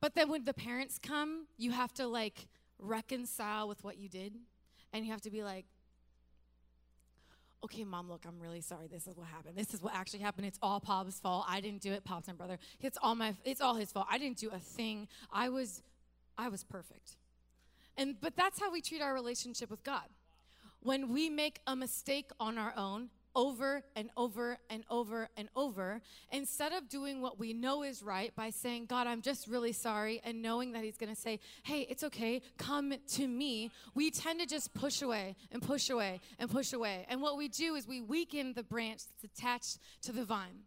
but 0.00 0.14
then 0.14 0.28
when 0.28 0.44
the 0.44 0.54
parents 0.54 0.98
come, 1.02 1.46
you 1.56 1.70
have 1.70 1.92
to 1.94 2.06
like 2.06 2.48
reconcile 2.78 3.68
with 3.68 3.82
what 3.82 3.96
you 3.96 4.08
did. 4.08 4.34
and 4.92 5.04
you 5.04 5.12
have 5.12 5.20
to 5.22 5.30
be 5.30 5.42
like, 5.42 5.66
okay, 7.64 7.84
mom, 7.84 8.08
look, 8.08 8.24
I'm 8.26 8.40
really 8.40 8.60
sorry. 8.60 8.86
This 8.86 9.06
is 9.06 9.16
what 9.16 9.26
happened. 9.26 9.56
This 9.56 9.74
is 9.74 9.82
what 9.82 9.94
actually 9.94 10.20
happened. 10.20 10.46
It's 10.46 10.58
all 10.62 10.80
Pop's 10.80 11.18
fault. 11.20 11.46
I 11.48 11.60
didn't 11.60 11.82
do 11.82 11.92
it. 11.92 12.04
Pop's 12.04 12.28
my 12.28 12.34
brother. 12.34 12.58
It's 12.80 12.98
all 13.02 13.14
my 13.14 13.34
it's 13.44 13.60
all 13.60 13.74
his 13.74 13.92
fault. 13.92 14.06
I 14.10 14.18
didn't 14.18 14.38
do 14.38 14.50
a 14.50 14.58
thing. 14.58 15.08
I 15.32 15.48
was 15.48 15.82
I 16.38 16.48
was 16.48 16.64
perfect. 16.64 17.16
And 17.96 18.20
but 18.20 18.36
that's 18.36 18.60
how 18.60 18.70
we 18.70 18.80
treat 18.80 19.00
our 19.00 19.14
relationship 19.14 19.70
with 19.70 19.82
God. 19.82 20.08
When 20.80 21.12
we 21.12 21.28
make 21.30 21.60
a 21.66 21.74
mistake 21.74 22.30
on 22.38 22.58
our 22.58 22.72
own, 22.76 23.08
over 23.36 23.82
and 23.94 24.08
over 24.16 24.58
and 24.70 24.82
over 24.90 25.28
and 25.36 25.48
over 25.54 26.00
instead 26.32 26.72
of 26.72 26.88
doing 26.88 27.20
what 27.20 27.38
we 27.38 27.52
know 27.52 27.82
is 27.82 28.02
right 28.02 28.34
by 28.34 28.48
saying, 28.50 28.86
God, 28.86 29.06
I'm 29.06 29.20
just 29.20 29.46
really 29.46 29.72
sorry, 29.72 30.20
and 30.24 30.40
knowing 30.42 30.72
that 30.72 30.82
He's 30.82 30.96
going 30.96 31.14
to 31.14 31.20
say, 31.20 31.38
Hey, 31.62 31.86
it's 31.88 32.02
okay, 32.02 32.40
come 32.56 32.94
to 33.12 33.28
me, 33.28 33.70
we 33.94 34.10
tend 34.10 34.40
to 34.40 34.46
just 34.46 34.72
push 34.74 35.02
away 35.02 35.36
and 35.52 35.62
push 35.62 35.90
away 35.90 36.20
and 36.38 36.50
push 36.50 36.72
away. 36.72 37.06
And 37.08 37.20
what 37.20 37.36
we 37.36 37.48
do 37.48 37.74
is 37.74 37.86
we 37.86 38.00
weaken 38.00 38.54
the 38.54 38.64
branch 38.64 39.02
that's 39.06 39.38
attached 39.38 39.78
to 40.02 40.12
the 40.12 40.24
vine. 40.24 40.64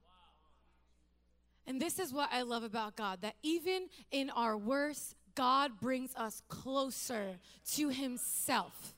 And 1.65 1.81
this 1.81 1.99
is 1.99 2.13
what 2.13 2.29
I 2.31 2.43
love 2.43 2.63
about 2.63 2.95
God 2.95 3.21
that 3.21 3.35
even 3.41 3.89
in 4.11 4.29
our 4.29 4.55
worst, 4.55 5.15
God 5.33 5.79
brings 5.79 6.15
us 6.15 6.43
closer 6.47 7.39
to 7.73 7.89
Himself. 7.89 8.93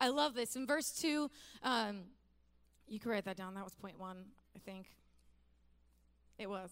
I 0.00 0.08
love 0.08 0.34
this. 0.34 0.56
In 0.56 0.66
verse 0.66 0.90
2, 1.00 1.30
um, 1.62 2.00
you 2.86 2.98
can 2.98 3.10
write 3.10 3.24
that 3.24 3.36
down. 3.36 3.54
That 3.54 3.64
was 3.64 3.74
point 3.74 3.98
one, 3.98 4.24
I 4.56 4.58
think. 4.58 4.86
It 6.38 6.48
was. 6.48 6.70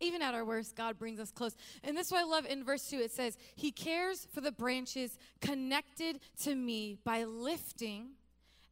Even 0.00 0.22
at 0.22 0.34
our 0.34 0.44
worst, 0.44 0.76
God 0.76 0.98
brings 0.98 1.18
us 1.18 1.32
close. 1.32 1.56
And 1.82 1.96
this 1.96 2.06
is 2.06 2.12
what 2.12 2.20
I 2.20 2.24
love 2.24 2.46
in 2.46 2.64
verse 2.64 2.88
2. 2.88 2.98
It 2.98 3.10
says, 3.10 3.36
He 3.56 3.72
cares 3.72 4.28
for 4.32 4.40
the 4.40 4.52
branches 4.52 5.18
connected 5.40 6.20
to 6.42 6.54
me 6.54 6.98
by 7.04 7.24
lifting 7.24 8.10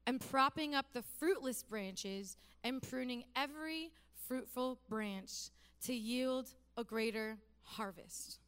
and 0.07 0.21
propping 0.21 0.75
up 0.75 0.87
the 0.93 1.03
fruitless 1.03 1.65
branches 1.65 2.37
and 2.63 2.81
pruning 2.81 3.25
every 3.35 3.91
fruitful 4.29 4.79
branch 4.89 5.51
to 5.85 5.95
yield 5.95 6.49
a 6.77 6.85
greater 6.85 7.39
harvest. 7.63 8.39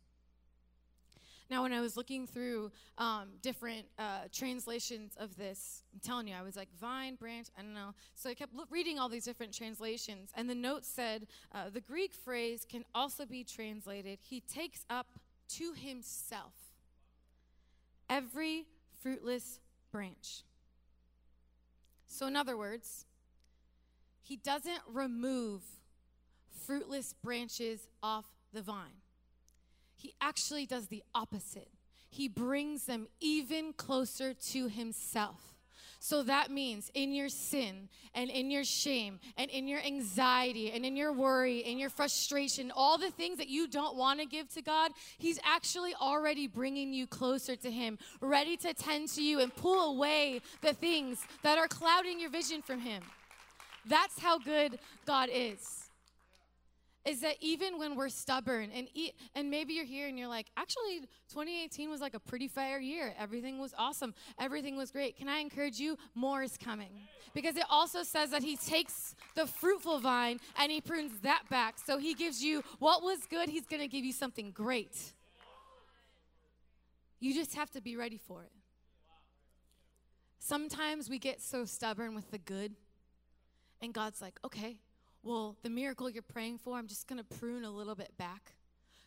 Now, 1.50 1.62
when 1.62 1.72
I 1.72 1.80
was 1.80 1.96
looking 1.96 2.26
through 2.26 2.70
um, 2.98 3.28
different 3.40 3.86
uh, 3.98 4.24
translations 4.32 5.14
of 5.18 5.34
this, 5.36 5.82
I'm 5.94 6.00
telling 6.00 6.28
you, 6.28 6.34
I 6.34 6.42
was 6.42 6.56
like, 6.56 6.68
vine, 6.78 7.14
branch, 7.14 7.48
I 7.58 7.62
don't 7.62 7.72
know. 7.72 7.94
So 8.14 8.28
I 8.28 8.34
kept 8.34 8.52
reading 8.70 8.98
all 8.98 9.08
these 9.08 9.24
different 9.24 9.54
translations, 9.54 10.30
and 10.34 10.48
the 10.48 10.54
note 10.54 10.84
said 10.84 11.26
uh, 11.52 11.70
the 11.70 11.80
Greek 11.80 12.12
phrase 12.12 12.66
can 12.68 12.84
also 12.94 13.24
be 13.24 13.44
translated, 13.44 14.18
He 14.20 14.40
takes 14.40 14.84
up 14.90 15.06
to 15.56 15.72
Himself 15.72 16.52
every 18.10 18.66
fruitless 19.02 19.60
branch. 19.90 20.42
So, 22.06 22.26
in 22.26 22.36
other 22.36 22.58
words, 22.58 23.06
He 24.22 24.36
doesn't 24.36 24.80
remove 24.92 25.62
fruitless 26.66 27.14
branches 27.14 27.88
off 28.02 28.26
the 28.52 28.60
vine. 28.60 29.00
He 29.98 30.14
actually 30.20 30.64
does 30.64 30.86
the 30.86 31.02
opposite. 31.14 31.68
He 32.08 32.28
brings 32.28 32.86
them 32.86 33.08
even 33.20 33.72
closer 33.74 34.32
to 34.32 34.68
himself. 34.68 35.56
So 36.00 36.22
that 36.22 36.52
means 36.52 36.92
in 36.94 37.12
your 37.12 37.28
sin 37.28 37.88
and 38.14 38.30
in 38.30 38.52
your 38.52 38.62
shame 38.62 39.18
and 39.36 39.50
in 39.50 39.66
your 39.66 39.80
anxiety 39.80 40.70
and 40.70 40.86
in 40.86 40.96
your 40.96 41.12
worry 41.12 41.64
and 41.64 41.78
your 41.78 41.90
frustration, 41.90 42.70
all 42.74 42.98
the 42.98 43.10
things 43.10 43.38
that 43.38 43.48
you 43.48 43.66
don't 43.66 43.96
want 43.96 44.20
to 44.20 44.26
give 44.26 44.48
to 44.54 44.62
God, 44.62 44.92
He's 45.18 45.40
actually 45.44 45.94
already 46.00 46.46
bringing 46.46 46.92
you 46.92 47.08
closer 47.08 47.56
to 47.56 47.70
Him, 47.70 47.98
ready 48.20 48.56
to 48.58 48.72
tend 48.74 49.08
to 49.10 49.22
you 49.22 49.40
and 49.40 49.54
pull 49.54 49.96
away 49.96 50.40
the 50.62 50.72
things 50.72 51.18
that 51.42 51.58
are 51.58 51.68
clouding 51.68 52.20
your 52.20 52.30
vision 52.30 52.62
from 52.62 52.78
Him. 52.78 53.02
That's 53.84 54.20
how 54.20 54.38
good 54.38 54.78
God 55.04 55.28
is 55.32 55.87
is 57.08 57.20
that 57.20 57.36
even 57.40 57.78
when 57.78 57.96
we're 57.96 58.08
stubborn 58.08 58.70
and 58.74 58.88
e- 58.94 59.12
and 59.34 59.50
maybe 59.50 59.72
you're 59.72 59.84
here 59.84 60.08
and 60.08 60.18
you're 60.18 60.28
like 60.28 60.46
actually 60.56 61.00
2018 61.30 61.88
was 61.90 62.00
like 62.00 62.14
a 62.14 62.20
pretty 62.20 62.48
fire 62.48 62.78
year. 62.78 63.14
Everything 63.18 63.58
was 63.58 63.74
awesome. 63.78 64.14
Everything 64.38 64.76
was 64.76 64.90
great. 64.90 65.16
Can 65.16 65.28
i 65.28 65.38
encourage 65.38 65.78
you? 65.78 65.96
More 66.14 66.42
is 66.42 66.56
coming. 66.56 66.90
Because 67.34 67.56
it 67.56 67.64
also 67.70 68.02
says 68.02 68.30
that 68.30 68.42
he 68.42 68.56
takes 68.56 69.14
the 69.34 69.46
fruitful 69.46 70.00
vine 70.00 70.38
and 70.58 70.70
he 70.70 70.80
prunes 70.80 71.12
that 71.22 71.44
back. 71.50 71.76
So 71.84 71.98
he 71.98 72.14
gives 72.14 72.42
you 72.42 72.62
what 72.78 73.02
was 73.02 73.20
good. 73.26 73.48
He's 73.48 73.66
going 73.66 73.82
to 73.82 73.88
give 73.88 74.04
you 74.04 74.12
something 74.12 74.50
great. 74.50 75.12
You 77.20 77.34
just 77.34 77.54
have 77.54 77.70
to 77.72 77.80
be 77.80 77.96
ready 77.96 78.18
for 78.18 78.42
it. 78.42 78.52
Sometimes 80.38 81.10
we 81.10 81.18
get 81.18 81.40
so 81.40 81.64
stubborn 81.64 82.14
with 82.14 82.30
the 82.30 82.38
good 82.38 82.74
and 83.80 83.92
god's 83.94 84.20
like 84.20 84.38
okay 84.44 84.78
well, 85.28 85.56
the 85.62 85.68
miracle 85.68 86.08
you're 86.08 86.22
praying 86.22 86.56
for, 86.56 86.78
I'm 86.78 86.86
just 86.86 87.06
going 87.06 87.22
to 87.22 87.38
prune 87.38 87.64
a 87.64 87.70
little 87.70 87.94
bit 87.94 88.16
back 88.16 88.54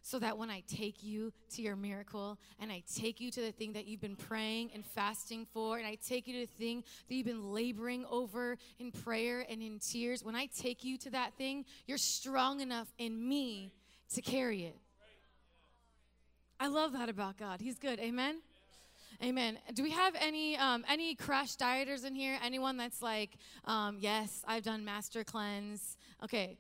so 0.04 0.20
that 0.20 0.38
when 0.38 0.52
I 0.52 0.62
take 0.68 1.04
you 1.04 1.34
to 1.56 1.64
your 1.64 1.76
miracle 1.76 2.38
and 2.60 2.72
I 2.72 2.84
take 2.96 3.20
you 3.20 3.32
to 3.32 3.42
the 3.42 3.52
thing 3.52 3.74
that 3.74 3.88
you've 3.88 4.02
been 4.02 4.16
praying 4.16 4.70
and 4.76 4.86
fasting 4.86 5.48
for, 5.52 5.80
and 5.80 5.88
I 5.88 5.96
take 5.96 6.28
you 6.28 6.34
to 6.34 6.40
the 6.42 6.64
thing 6.64 6.84
that 7.08 7.16
you've 7.16 7.26
been 7.26 7.52
laboring 7.52 8.06
over 8.10 8.58
in 8.80 8.92
prayer 8.92 9.44
and 9.50 9.64
in 9.64 9.80
tears, 9.80 10.24
when 10.24 10.36
I 10.36 10.46
take 10.46 10.84
you 10.84 10.96
to 11.00 11.10
that 11.10 11.34
thing, 11.40 11.66
you're 11.88 11.98
strong 11.98 12.62
enough 12.62 12.88
in 13.00 13.28
me 13.28 13.72
to 14.14 14.22
carry 14.22 14.66
it. 14.66 14.78
I 16.60 16.68
love 16.68 16.94
that 16.94 17.10
about 17.10 17.38
God. 17.38 17.62
He's 17.62 17.80
good. 17.80 18.00
Amen. 18.00 18.42
Amen. 19.24 19.60
Do 19.76 19.84
we 19.84 19.92
have 19.92 20.16
any 20.20 20.58
um, 20.58 20.84
any 20.90 21.14
crash 21.14 21.56
dieters 21.56 22.06
in 22.06 22.16
here? 22.16 22.40
Anyone 22.44 22.78
that's 22.78 23.04
like, 23.04 23.38
um, 23.66 23.98
yes, 24.00 24.44
I've 24.48 24.64
done 24.64 24.84
master 24.84 25.24
cleanse. 25.24 25.96
Okay, 26.24 26.58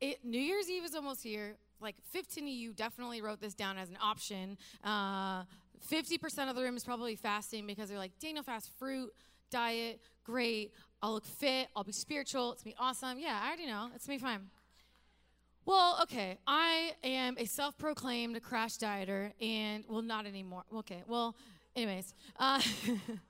it, 0.00 0.24
New 0.24 0.40
Year's 0.40 0.68
Eve 0.68 0.84
is 0.84 0.94
almost 0.94 1.22
here. 1.22 1.56
Like 1.80 1.96
15 2.10 2.44
of 2.44 2.50
you 2.50 2.72
definitely 2.72 3.22
wrote 3.22 3.40
this 3.40 3.54
down 3.54 3.78
as 3.78 3.88
an 3.88 3.96
option. 4.02 4.58
Uh, 4.84 5.44
50% 5.90 6.50
of 6.50 6.56
the 6.56 6.62
room 6.62 6.76
is 6.76 6.84
probably 6.84 7.16
fasting 7.16 7.66
because 7.66 7.88
they're 7.88 7.98
like, 7.98 8.18
Daniel 8.18 8.42
fast 8.42 8.70
fruit 8.78 9.12
diet, 9.50 10.00
great. 10.24 10.72
I'll 11.02 11.14
look 11.14 11.24
fit. 11.24 11.68
I'll 11.74 11.84
be 11.84 11.92
spiritual. 11.92 12.52
It's 12.52 12.64
me 12.64 12.74
awesome. 12.78 13.18
Yeah, 13.18 13.40
I 13.42 13.48
already 13.48 13.66
know. 13.66 13.90
It's 13.94 14.06
me 14.06 14.18
fine. 14.18 14.50
Well, 15.64 15.98
okay. 16.02 16.38
I 16.46 16.92
am 17.02 17.36
a 17.38 17.46
self-proclaimed 17.46 18.42
crash 18.42 18.76
dieter, 18.76 19.32
and 19.40 19.84
well, 19.88 20.02
not 20.02 20.26
anymore. 20.26 20.64
Okay. 20.72 21.02
Well, 21.06 21.34
Anyways, 21.76 22.14
uh, 22.38 22.60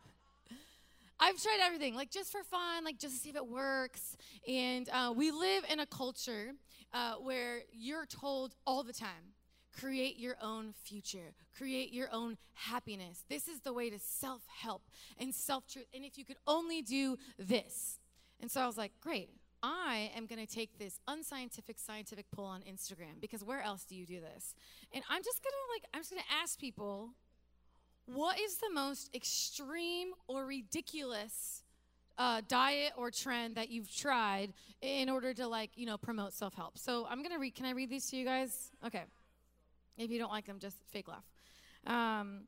I've 1.20 1.40
tried 1.40 1.58
everything, 1.62 1.94
like 1.94 2.10
just 2.10 2.32
for 2.32 2.42
fun, 2.42 2.84
like 2.84 2.98
just 2.98 3.14
to 3.14 3.20
see 3.20 3.28
if 3.28 3.36
it 3.36 3.46
works. 3.46 4.16
And 4.48 4.88
uh, 4.88 5.12
we 5.14 5.30
live 5.30 5.64
in 5.70 5.80
a 5.80 5.86
culture 5.86 6.52
uh, 6.94 7.14
where 7.14 7.60
you're 7.72 8.06
told 8.06 8.54
all 8.66 8.82
the 8.82 8.94
time 8.94 9.34
create 9.78 10.18
your 10.18 10.36
own 10.42 10.72
future, 10.82 11.32
create 11.56 11.92
your 11.92 12.08
own 12.12 12.36
happiness. 12.54 13.24
This 13.28 13.48
is 13.48 13.60
the 13.60 13.72
way 13.72 13.90
to 13.90 13.98
self 13.98 14.42
help 14.48 14.82
and 15.18 15.34
self 15.34 15.66
truth. 15.66 15.86
And 15.94 16.04
if 16.04 16.16
you 16.16 16.24
could 16.24 16.38
only 16.46 16.82
do 16.82 17.18
this. 17.38 17.98
And 18.40 18.50
so 18.50 18.62
I 18.62 18.66
was 18.66 18.78
like, 18.78 18.92
great. 19.00 19.28
I 19.62 20.10
am 20.16 20.24
going 20.24 20.44
to 20.44 20.50
take 20.50 20.78
this 20.78 20.98
unscientific 21.06 21.78
scientific 21.78 22.24
poll 22.30 22.46
on 22.46 22.62
Instagram 22.62 23.20
because 23.20 23.44
where 23.44 23.60
else 23.60 23.84
do 23.84 23.94
you 23.94 24.06
do 24.06 24.18
this? 24.18 24.54
And 24.94 25.04
I'm 25.10 25.22
just 25.22 25.42
going 25.42 25.52
to 25.52 25.74
like 25.74 25.84
I'm 25.92 26.00
just 26.00 26.10
going 26.10 26.22
to 26.22 26.34
ask 26.42 26.58
people 26.58 27.10
what 28.14 28.38
is 28.40 28.56
the 28.56 28.70
most 28.72 29.14
extreme 29.14 30.08
or 30.26 30.46
ridiculous 30.46 31.62
uh, 32.18 32.42
diet 32.48 32.92
or 32.96 33.10
trend 33.10 33.54
that 33.54 33.70
you've 33.70 33.90
tried 33.94 34.52
in 34.82 35.08
order 35.08 35.32
to 35.32 35.46
like 35.46 35.70
you 35.76 35.86
know 35.86 35.96
promote 35.96 36.32
self-help? 36.32 36.78
So 36.78 37.06
i'm 37.08 37.22
gonna 37.22 37.38
read 37.38 37.54
can 37.54 37.66
i 37.66 37.70
read 37.70 37.90
these 37.90 38.06
to 38.10 38.16
you 38.16 38.24
guys? 38.24 38.70
Okay. 38.84 39.04
If 39.98 40.10
you 40.10 40.18
don't 40.18 40.32
like 40.32 40.46
them 40.46 40.58
just 40.58 40.78
fake 40.90 41.08
laugh. 41.08 41.24
Um, 41.86 42.42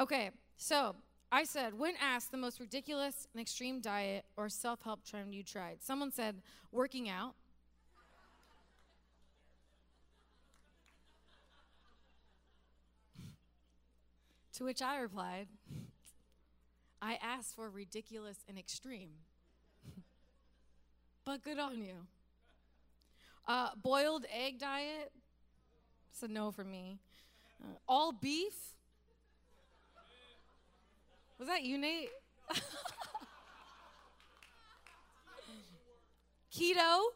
okay 0.00 0.30
so 0.58 0.94
i 1.32 1.44
said 1.44 1.72
when 1.78 1.94
asked 2.00 2.30
the 2.30 2.36
most 2.36 2.60
ridiculous 2.60 3.26
and 3.32 3.40
extreme 3.40 3.80
diet 3.80 4.24
or 4.36 4.48
self-help 4.48 5.04
trend 5.04 5.34
you 5.34 5.42
tried 5.42 5.78
someone 5.80 6.10
said 6.10 6.36
working 6.70 7.08
out 7.08 7.34
To 14.56 14.64
which 14.64 14.80
I 14.80 14.98
replied, 15.00 15.48
I 17.02 17.18
asked 17.22 17.54
for 17.56 17.68
ridiculous 17.68 18.38
and 18.48 18.58
extreme. 18.58 19.10
but 21.26 21.44
good 21.44 21.58
on 21.58 21.78
you. 21.78 22.06
Uh, 23.46 23.68
boiled 23.82 24.24
egg 24.32 24.58
diet? 24.58 25.12
It's 26.10 26.22
a 26.22 26.28
no 26.28 26.50
for 26.52 26.64
me. 26.64 26.98
Uh, 27.62 27.74
all 27.86 28.12
beef? 28.12 28.54
Was 31.38 31.48
that 31.48 31.62
you, 31.62 31.76
Nate? 31.76 32.08
Keto? 36.50 37.08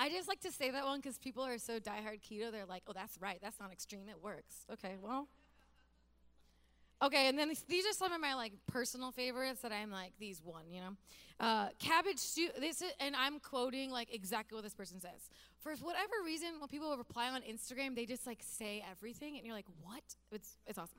I 0.00 0.08
just 0.10 0.28
like 0.28 0.40
to 0.42 0.52
say 0.52 0.70
that 0.70 0.84
one 0.84 1.00
because 1.00 1.18
people 1.18 1.44
are 1.44 1.58
so 1.58 1.80
diehard 1.80 2.20
keto. 2.22 2.52
They're 2.52 2.64
like, 2.64 2.84
oh, 2.86 2.92
that's 2.94 3.20
right. 3.20 3.38
That's 3.42 3.58
not 3.58 3.72
extreme. 3.72 4.08
It 4.08 4.22
works. 4.22 4.64
Okay, 4.72 4.94
well. 5.02 5.26
Okay, 7.02 7.28
and 7.28 7.38
then 7.38 7.52
these, 7.68 7.86
are 7.86 7.92
some 7.92 8.12
of 8.12 8.20
my 8.20 8.34
like 8.34 8.52
personal 8.66 9.10
favorites 9.10 9.62
that 9.62 9.72
I'm 9.72 9.90
like 9.90 10.12
these 10.20 10.40
one, 10.42 10.64
you 10.70 10.80
know. 10.80 10.96
Uh, 11.40 11.68
cabbage 11.78 12.18
soup. 12.18 12.52
This 12.60 12.80
is, 12.80 12.90
and 13.00 13.14
I'm 13.16 13.40
quoting 13.40 13.90
like 13.90 14.12
exactly 14.14 14.54
what 14.54 14.62
this 14.62 14.74
person 14.74 15.00
says. 15.00 15.28
For 15.60 15.74
whatever 15.76 16.14
reason, 16.24 16.48
when 16.60 16.68
people 16.68 16.96
reply 16.96 17.28
on 17.28 17.42
Instagram, 17.42 17.94
they 17.94 18.06
just 18.06 18.26
like 18.26 18.38
say 18.40 18.84
everything, 18.90 19.36
and 19.36 19.44
you're 19.44 19.54
like, 19.54 19.66
what? 19.82 20.02
It's 20.32 20.56
it's 20.66 20.78
awesome. 20.78 20.98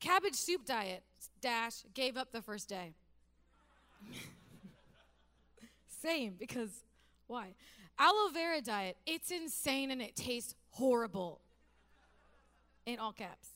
Cabbage 0.00 0.34
soup 0.34 0.66
diet 0.66 1.02
dash 1.40 1.84
gave 1.94 2.16
up 2.16 2.32
the 2.32 2.42
first 2.42 2.68
day. 2.68 2.92
Same 6.02 6.34
because 6.38 6.70
why? 7.26 7.54
Aloe 7.98 8.28
vera 8.32 8.60
diet. 8.60 8.96
It's 9.06 9.30
insane 9.30 9.90
and 9.90 10.02
it 10.02 10.16
tastes 10.16 10.54
horrible. 10.70 11.40
In 12.86 12.98
all 12.98 13.12
caps. 13.12 13.48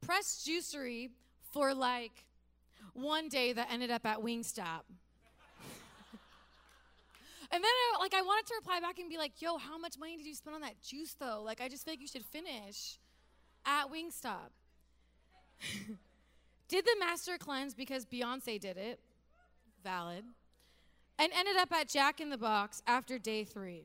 Pressed 0.00 0.46
Juicery 0.46 1.10
for 1.52 1.72
like 1.74 2.24
one 2.94 3.28
day 3.28 3.52
that 3.52 3.68
ended 3.70 3.90
up 3.90 4.04
at 4.06 4.18
Wingstop. 4.18 4.82
and 7.52 7.62
then 7.62 7.64
I, 7.64 7.98
like 8.00 8.14
I 8.14 8.22
wanted 8.22 8.46
to 8.46 8.54
reply 8.56 8.80
back 8.80 8.98
and 8.98 9.08
be 9.08 9.18
like, 9.18 9.40
"Yo, 9.40 9.56
how 9.58 9.78
much 9.78 9.98
money 9.98 10.16
did 10.16 10.26
you 10.26 10.34
spend 10.34 10.56
on 10.56 10.62
that 10.62 10.82
juice 10.82 11.14
though? 11.14 11.42
Like 11.44 11.60
I 11.60 11.68
just 11.68 11.84
feel 11.84 11.92
like 11.92 12.00
you 12.00 12.08
should 12.08 12.24
finish 12.24 12.98
at 13.64 13.86
Wingstop." 13.86 14.50
did 16.68 16.84
the 16.84 16.96
master 16.98 17.36
cleanse 17.38 17.74
because 17.74 18.06
Beyonce 18.06 18.58
did 18.58 18.76
it. 18.76 19.00
Valid. 19.84 20.24
And 21.20 21.30
ended 21.36 21.56
up 21.56 21.70
at 21.70 21.86
Jack 21.86 22.18
in 22.22 22.30
the 22.30 22.38
Box 22.38 22.82
after 22.86 23.18
day 23.18 23.44
3 23.44 23.84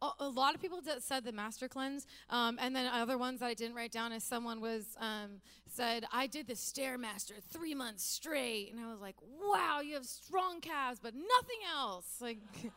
a, 0.20 0.28
lot 0.28 0.54
of 0.54 0.62
people 0.62 0.80
said 1.00 1.24
the 1.24 1.32
master 1.32 1.66
cleanse, 1.66 2.06
um, 2.30 2.56
and 2.60 2.74
then 2.76 2.86
other 2.86 3.18
ones 3.18 3.40
that 3.40 3.46
I 3.46 3.54
didn't 3.54 3.74
write 3.74 3.90
down 3.90 4.12
is 4.12 4.22
someone 4.22 4.60
was 4.60 4.96
um, 5.00 5.40
said 5.66 6.04
I 6.12 6.28
did 6.28 6.46
the 6.46 6.54
stairmaster 6.54 7.42
three 7.50 7.74
months 7.74 8.04
straight, 8.04 8.70
and 8.72 8.80
I 8.80 8.88
was 8.88 9.00
like, 9.00 9.16
wow, 9.42 9.80
you 9.80 9.94
have 9.94 10.04
strong 10.04 10.60
calves, 10.60 11.00
but 11.02 11.14
nothing 11.14 11.58
else. 11.76 12.06
Like, 12.20 12.38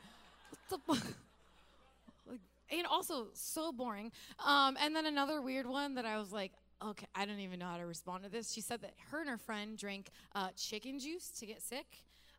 what 0.49 0.87
the 0.87 0.93
like 2.27 2.39
and 2.71 2.87
also 2.87 3.27
so 3.33 3.71
boring. 3.71 4.11
Um, 4.43 4.77
and 4.81 4.95
then 4.95 5.05
another 5.05 5.41
weird 5.41 5.67
one 5.67 5.93
that 5.95 6.05
I 6.05 6.17
was 6.17 6.31
like, 6.31 6.53
okay, 6.83 7.05
I 7.13 7.25
don't 7.25 7.39
even 7.39 7.59
know 7.59 7.67
how 7.67 7.77
to 7.77 7.85
respond 7.85 8.23
to 8.23 8.29
this. 8.29 8.51
She 8.51 8.61
said 8.61 8.81
that 8.81 8.93
her 9.11 9.19
and 9.19 9.29
her 9.29 9.37
friend 9.37 9.77
drank 9.77 10.09
uh, 10.33 10.49
chicken 10.57 10.97
juice 10.97 11.29
to 11.39 11.45
get 11.45 11.61
sick. 11.61 11.85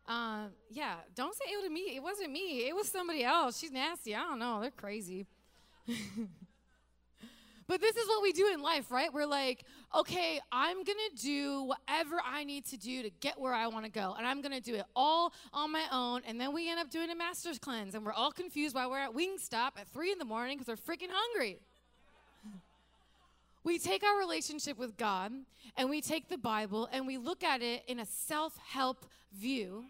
Um, 0.07 0.49
yeah, 0.69 0.95
don't 1.15 1.35
say 1.35 1.45
it 1.47 1.63
to 1.63 1.69
me. 1.69 1.95
It 1.95 2.03
wasn't 2.03 2.31
me. 2.31 2.67
It 2.67 2.75
was 2.75 2.89
somebody 2.89 3.23
else. 3.23 3.59
She's 3.59 3.71
nasty. 3.71 4.15
I 4.15 4.21
don't 4.21 4.39
know. 4.39 4.59
They're 4.61 4.71
crazy. 4.71 5.27
but 7.67 7.79
this 7.79 7.95
is 7.95 8.07
what 8.07 8.21
we 8.21 8.33
do 8.33 8.51
in 8.53 8.61
life, 8.61 8.91
right? 8.91 9.13
We're 9.13 9.25
like, 9.25 9.63
okay, 9.95 10.39
I'm 10.51 10.83
going 10.83 10.97
to 11.09 11.21
do 11.21 11.63
whatever 11.63 12.21
I 12.25 12.43
need 12.43 12.65
to 12.67 12.77
do 12.77 13.03
to 13.03 13.09
get 13.09 13.39
where 13.39 13.53
I 13.53 13.67
want 13.67 13.85
to 13.85 13.91
go. 13.91 14.15
And 14.17 14.27
I'm 14.27 14.41
going 14.41 14.53
to 14.53 14.61
do 14.61 14.75
it 14.75 14.85
all 14.95 15.33
on 15.53 15.71
my 15.71 15.85
own. 15.91 16.21
And 16.27 16.39
then 16.41 16.53
we 16.53 16.69
end 16.69 16.79
up 16.79 16.89
doing 16.89 17.09
a 17.09 17.15
master's 17.15 17.59
cleanse. 17.59 17.95
And 17.95 18.05
we're 18.05 18.13
all 18.13 18.31
confused 18.31 18.75
why 18.75 18.87
we're 18.87 18.99
at 18.99 19.13
Wingstop 19.13 19.71
at 19.77 19.87
3 19.93 20.11
in 20.11 20.17
the 20.17 20.25
morning 20.25 20.57
because 20.57 20.67
we're 20.67 20.95
freaking 20.95 21.11
hungry. 21.11 21.59
We 23.63 23.77
take 23.77 24.03
our 24.03 24.17
relationship 24.19 24.77
with 24.77 24.97
God 24.97 25.31
and 25.77 25.89
we 25.89 26.01
take 26.01 26.29
the 26.29 26.37
Bible 26.37 26.89
and 26.91 27.05
we 27.05 27.17
look 27.17 27.43
at 27.43 27.61
it 27.61 27.83
in 27.87 27.99
a 27.99 28.05
self 28.05 28.57
help 28.57 29.05
view. 29.33 29.85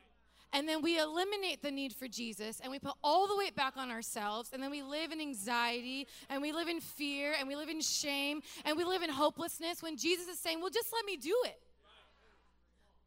And 0.53 0.67
then 0.67 0.81
we 0.81 0.99
eliminate 0.99 1.61
the 1.61 1.71
need 1.71 1.93
for 1.93 2.09
Jesus 2.09 2.59
and 2.59 2.69
we 2.69 2.77
put 2.77 2.95
all 3.01 3.25
the 3.27 3.37
weight 3.37 3.55
back 3.55 3.77
on 3.77 3.89
ourselves. 3.89 4.49
And 4.51 4.61
then 4.61 4.69
we 4.69 4.83
live 4.83 5.13
in 5.13 5.21
anxiety 5.21 6.07
and 6.29 6.41
we 6.41 6.51
live 6.51 6.67
in 6.67 6.81
fear 6.81 7.33
and 7.39 7.47
we 7.47 7.55
live 7.55 7.69
in 7.69 7.79
shame 7.79 8.41
and 8.65 8.77
we 8.77 8.83
live 8.83 9.01
in 9.01 9.09
hopelessness 9.09 9.81
when 9.81 9.95
Jesus 9.95 10.27
is 10.27 10.39
saying, 10.39 10.59
Well, 10.59 10.69
just 10.69 10.91
let 10.91 11.05
me 11.05 11.15
do 11.15 11.35
it. 11.45 11.59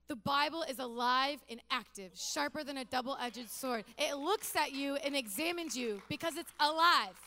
The 0.07 0.17
Bible 0.17 0.63
is 0.63 0.79
alive 0.79 1.41
and 1.49 1.61
active, 1.71 2.13
sharper 2.15 2.63
than 2.63 2.77
a 2.79 2.85
double 2.85 3.17
edged 3.21 3.49
sword. 3.49 3.85
It 3.97 4.17
looks 4.17 4.55
at 4.55 4.73
you 4.73 4.97
and 4.97 5.17
examines 5.17 5.77
you 5.77 6.03
because 6.09 6.37
it's 6.37 6.53
alive. 6.61 7.19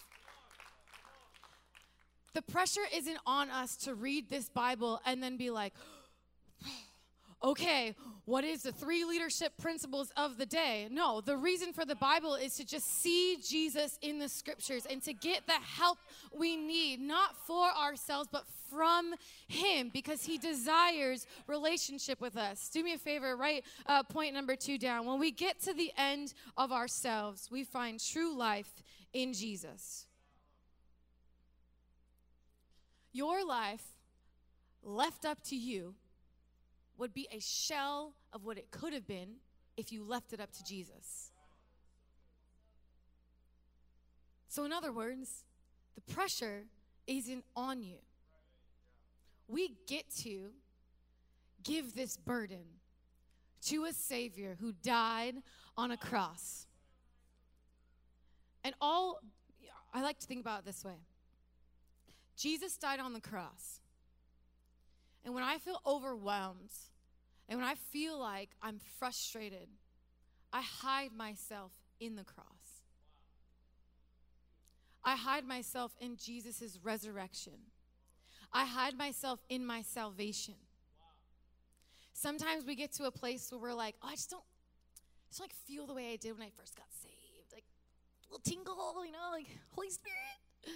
The 2.37 2.43
pressure 2.43 2.83
isn't 2.93 3.17
on 3.25 3.49
us 3.49 3.75
to 3.77 3.95
read 3.95 4.29
this 4.29 4.47
Bible 4.47 5.01
and 5.07 5.23
then 5.23 5.37
be 5.37 5.49
like, 5.49 5.73
okay, 7.43 7.95
what 8.25 8.43
is 8.43 8.61
the 8.61 8.71
three 8.71 9.05
leadership 9.05 9.53
principles 9.57 10.11
of 10.15 10.37
the 10.37 10.45
day? 10.45 10.87
No, 10.91 11.19
the 11.19 11.35
reason 11.35 11.73
for 11.73 11.83
the 11.83 11.95
Bible 11.95 12.35
is 12.35 12.53
to 12.57 12.63
just 12.63 13.01
see 13.01 13.37
Jesus 13.37 13.97
in 14.03 14.19
the 14.19 14.29
scriptures 14.29 14.85
and 14.87 15.01
to 15.01 15.13
get 15.13 15.47
the 15.47 15.53
help 15.53 15.97
we 16.31 16.55
need, 16.55 17.01
not 17.01 17.35
for 17.47 17.71
ourselves, 17.71 18.29
but 18.31 18.43
from 18.69 19.15
Him, 19.47 19.89
because 19.91 20.21
He 20.21 20.37
desires 20.37 21.25
relationship 21.47 22.21
with 22.21 22.37
us. 22.37 22.69
Do 22.69 22.83
me 22.83 22.93
a 22.93 22.99
favor, 22.99 23.35
write 23.35 23.65
uh, 23.87 24.03
point 24.03 24.35
number 24.35 24.55
two 24.55 24.77
down. 24.77 25.07
When 25.07 25.19
we 25.19 25.31
get 25.31 25.59
to 25.61 25.73
the 25.73 25.91
end 25.97 26.35
of 26.55 26.71
ourselves, 26.71 27.49
we 27.51 27.63
find 27.63 27.99
true 27.99 28.37
life 28.37 28.83
in 29.11 29.33
Jesus. 29.33 30.06
Your 33.17 33.43
life, 33.43 33.81
left 34.83 35.25
up 35.25 35.41
to 35.45 35.55
you, 35.55 35.95
would 36.99 37.15
be 37.15 37.27
a 37.31 37.39
shell 37.39 38.13
of 38.31 38.45
what 38.45 38.59
it 38.59 38.69
could 38.69 38.93
have 38.93 39.07
been 39.07 39.37
if 39.75 39.91
you 39.91 40.03
left 40.03 40.33
it 40.33 40.39
up 40.39 40.51
to 40.51 40.63
Jesus. 40.63 41.31
So, 44.47 44.65
in 44.65 44.71
other 44.71 44.91
words, 44.91 45.45
the 45.95 46.13
pressure 46.13 46.65
isn't 47.07 47.43
on 47.55 47.81
you. 47.81 47.97
We 49.47 49.71
get 49.87 50.05
to 50.17 50.51
give 51.63 51.95
this 51.95 52.17
burden 52.17 52.65
to 53.63 53.85
a 53.85 53.93
Savior 53.93 54.57
who 54.59 54.73
died 54.83 55.37
on 55.75 55.89
a 55.89 55.97
cross. 55.97 56.67
And 58.63 58.75
all, 58.79 59.21
I 59.91 60.03
like 60.03 60.19
to 60.19 60.27
think 60.27 60.41
about 60.41 60.59
it 60.59 60.65
this 60.65 60.85
way 60.85 60.99
Jesus 62.37 62.77
died 62.77 62.99
on 62.99 63.13
the 63.13 63.19
cross. 63.19 63.79
And 65.25 65.33
when 65.33 65.43
I 65.43 65.57
feel 65.57 65.81
overwhelmed 65.85 66.71
and 67.49 67.59
when 67.59 67.67
I 67.67 67.75
feel 67.75 68.17
like 68.19 68.51
I'm 68.61 68.79
frustrated, 68.99 69.67
I 70.53 70.61
hide 70.61 71.11
myself 71.17 71.71
in 71.99 72.15
the 72.15 72.23
cross. 72.23 72.45
I 75.03 75.15
hide 75.15 75.45
myself 75.45 75.95
in 75.99 76.17
Jesus' 76.17 76.77
resurrection. 76.83 77.53
I 78.53 78.65
hide 78.65 78.97
myself 78.97 79.39
in 79.49 79.65
my 79.65 79.81
salvation. 79.81 80.55
Sometimes 82.13 82.65
we 82.65 82.75
get 82.75 82.93
to 82.93 83.05
a 83.05 83.11
place 83.11 83.51
where 83.51 83.59
we're 83.59 83.73
like, 83.73 83.95
oh, 84.01 84.07
I 84.09 84.15
just 84.15 84.29
don't, 84.29 84.41
I 84.41 85.29
just 85.29 85.41
like 85.41 85.53
feel 85.67 85.85
the 85.87 85.93
way 85.93 86.13
I 86.13 86.15
did 86.15 86.37
when 86.37 86.47
I 86.47 86.51
first 86.57 86.75
got 86.75 86.87
saved. 87.01 87.51
Like 87.51 87.65
a 88.23 88.31
little 88.31 88.41
tingle, 88.43 89.05
you 89.05 89.11
know, 89.11 89.29
like 89.31 89.47
Holy 89.71 89.89
Spirit 89.89 90.75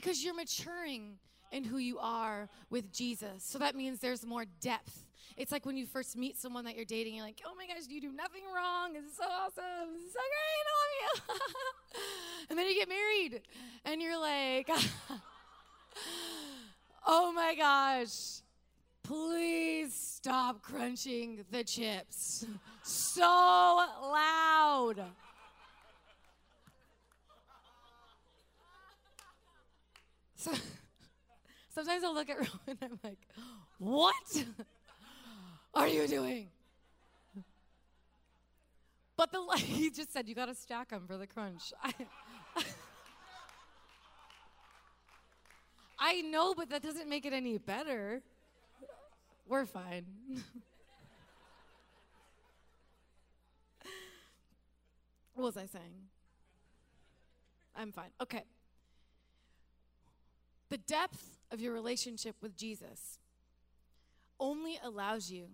because 0.00 0.22
you're 0.24 0.32
maturing 0.32 1.18
in 1.50 1.64
who 1.64 1.78
you 1.78 1.98
are 1.98 2.48
with 2.70 2.92
Jesus. 2.92 3.42
So 3.42 3.58
that 3.58 3.74
means 3.74 3.98
there's 3.98 4.24
more 4.24 4.44
depth. 4.60 5.04
It's 5.36 5.50
like 5.50 5.66
when 5.66 5.76
you 5.76 5.86
first 5.86 6.16
meet 6.16 6.38
someone 6.38 6.64
that 6.66 6.76
you're 6.76 6.84
dating, 6.84 7.16
you're 7.16 7.24
like, 7.24 7.40
oh 7.44 7.52
my 7.56 7.66
gosh, 7.66 7.88
you 7.88 8.00
do 8.00 8.12
nothing 8.12 8.42
wrong. 8.54 8.92
This 8.92 9.06
is 9.06 9.16
so 9.16 9.24
awesome. 9.24 9.94
This 9.94 10.04
is 10.04 10.12
so 10.12 10.20
great. 10.20 10.66
I 10.68 10.74
love 10.78 10.94
you. 11.02 12.06
and 12.50 12.58
then 12.58 12.68
you 12.68 12.74
get 12.76 12.88
married 12.88 13.42
and 13.84 14.00
you're 14.00 14.20
like, 14.20 14.70
oh 17.04 17.32
my 17.32 17.56
gosh, 17.56 18.42
please 19.02 19.92
stop 19.94 20.62
crunching 20.62 21.44
the 21.50 21.64
chips 21.64 22.46
so 22.84 23.20
loud. 23.22 25.04
So 30.38 30.52
sometimes 31.74 32.04
I'll 32.04 32.14
look 32.14 32.30
at 32.30 32.36
Roman 32.38 32.78
and 32.80 32.92
I'm 32.92 32.98
like, 33.02 33.18
what 33.78 34.44
are 35.74 35.88
you 35.88 36.06
doing? 36.06 36.48
But 39.16 39.32
the 39.32 39.40
he 39.56 39.90
just 39.90 40.12
said 40.12 40.28
you 40.28 40.36
got 40.36 40.46
to 40.46 40.54
stack 40.54 40.90
them 40.90 41.02
for 41.08 41.16
the 41.16 41.26
crunch. 41.26 41.72
I 45.98 46.20
know, 46.20 46.54
but 46.54 46.70
that 46.70 46.84
doesn't 46.84 47.08
make 47.08 47.26
it 47.26 47.32
any 47.32 47.58
better. 47.58 48.22
We're 49.48 49.66
fine. 49.66 50.04
what 55.34 55.44
was 55.46 55.56
I 55.56 55.66
saying? 55.66 56.06
I'm 57.74 57.90
fine. 57.90 58.10
Okay. 58.20 58.44
The 60.70 60.78
depth 60.78 61.38
of 61.50 61.60
your 61.60 61.72
relationship 61.72 62.36
with 62.42 62.56
Jesus 62.56 63.18
only 64.38 64.78
allows 64.82 65.30
you 65.30 65.48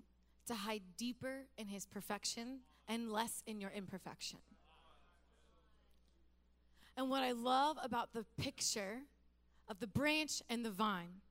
to 0.47 0.55
hide 0.55 0.83
deeper 0.97 1.47
in 1.57 1.69
his 1.69 1.87
perfection 1.87 2.61
and 2.89 3.11
less 3.11 3.43
in 3.47 3.61
your 3.61 3.71
imperfection. 3.71 4.41
And 6.97 7.11
what 7.11 7.23
I 7.23 7.33
love 7.33 7.77
about 7.83 8.13
the 8.13 8.25
picture 8.39 8.99
of 9.69 9.81
the 9.81 9.87
branch 9.87 10.43
and 10.49 10.65
the 10.65 10.71
vine 10.71 11.23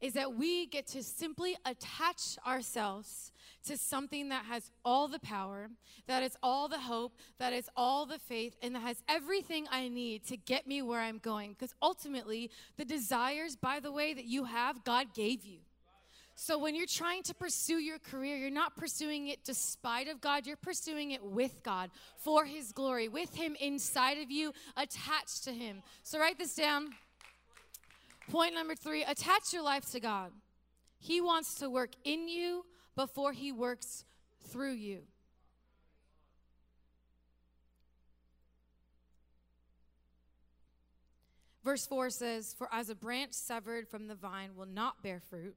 is 0.00 0.14
that 0.14 0.34
we 0.34 0.66
get 0.66 0.86
to 0.88 1.02
simply 1.02 1.56
attach 1.64 2.38
ourselves 2.46 3.32
to 3.66 3.76
something 3.76 4.28
that 4.28 4.44
has 4.44 4.70
all 4.84 5.08
the 5.08 5.18
power, 5.18 5.68
that 6.06 6.22
is 6.22 6.36
all 6.42 6.68
the 6.68 6.78
hope, 6.78 7.12
that 7.38 7.52
is 7.52 7.68
all 7.76 8.06
the 8.06 8.18
faith, 8.18 8.56
and 8.62 8.74
that 8.74 8.82
has 8.82 9.02
everything 9.08 9.66
I 9.70 9.88
need 9.88 10.24
to 10.26 10.36
get 10.36 10.66
me 10.66 10.82
where 10.82 11.00
I'm 11.00 11.18
going. 11.18 11.50
Because 11.50 11.74
ultimately, 11.82 12.50
the 12.76 12.84
desires, 12.84 13.56
by 13.56 13.80
the 13.80 13.92
way, 13.92 14.14
that 14.14 14.24
you 14.24 14.44
have, 14.44 14.84
God 14.84 15.14
gave 15.14 15.44
you. 15.44 15.58
So 16.38 16.58
when 16.58 16.74
you're 16.74 16.86
trying 16.86 17.22
to 17.24 17.34
pursue 17.34 17.78
your 17.78 17.98
career, 17.98 18.36
you're 18.36 18.50
not 18.50 18.76
pursuing 18.76 19.28
it 19.28 19.42
despite 19.42 20.06
of 20.06 20.20
God, 20.20 20.46
you're 20.46 20.56
pursuing 20.56 21.12
it 21.12 21.24
with 21.24 21.62
God 21.62 21.90
for 22.18 22.44
his 22.44 22.72
glory, 22.72 23.08
with 23.08 23.34
him 23.34 23.56
inside 23.58 24.18
of 24.18 24.30
you, 24.30 24.52
attached 24.76 25.44
to 25.44 25.52
him. 25.52 25.82
So 26.02 26.20
write 26.20 26.38
this 26.38 26.54
down. 26.54 26.90
Point 28.30 28.54
number 28.54 28.74
3, 28.74 29.04
attach 29.04 29.52
your 29.52 29.62
life 29.62 29.90
to 29.92 30.00
God. 30.00 30.32
He 30.98 31.20
wants 31.20 31.54
to 31.56 31.70
work 31.70 31.92
in 32.04 32.28
you 32.28 32.64
before 32.96 33.32
he 33.32 33.52
works 33.52 34.04
through 34.48 34.72
you. 34.72 35.02
Verse 41.64 41.86
4 41.86 42.10
says, 42.10 42.54
For 42.56 42.68
as 42.72 42.90
a 42.90 42.94
branch 42.94 43.32
severed 43.32 43.88
from 43.88 44.06
the 44.06 44.14
vine 44.14 44.54
will 44.54 44.66
not 44.66 45.02
bear 45.02 45.20
fruit, 45.20 45.56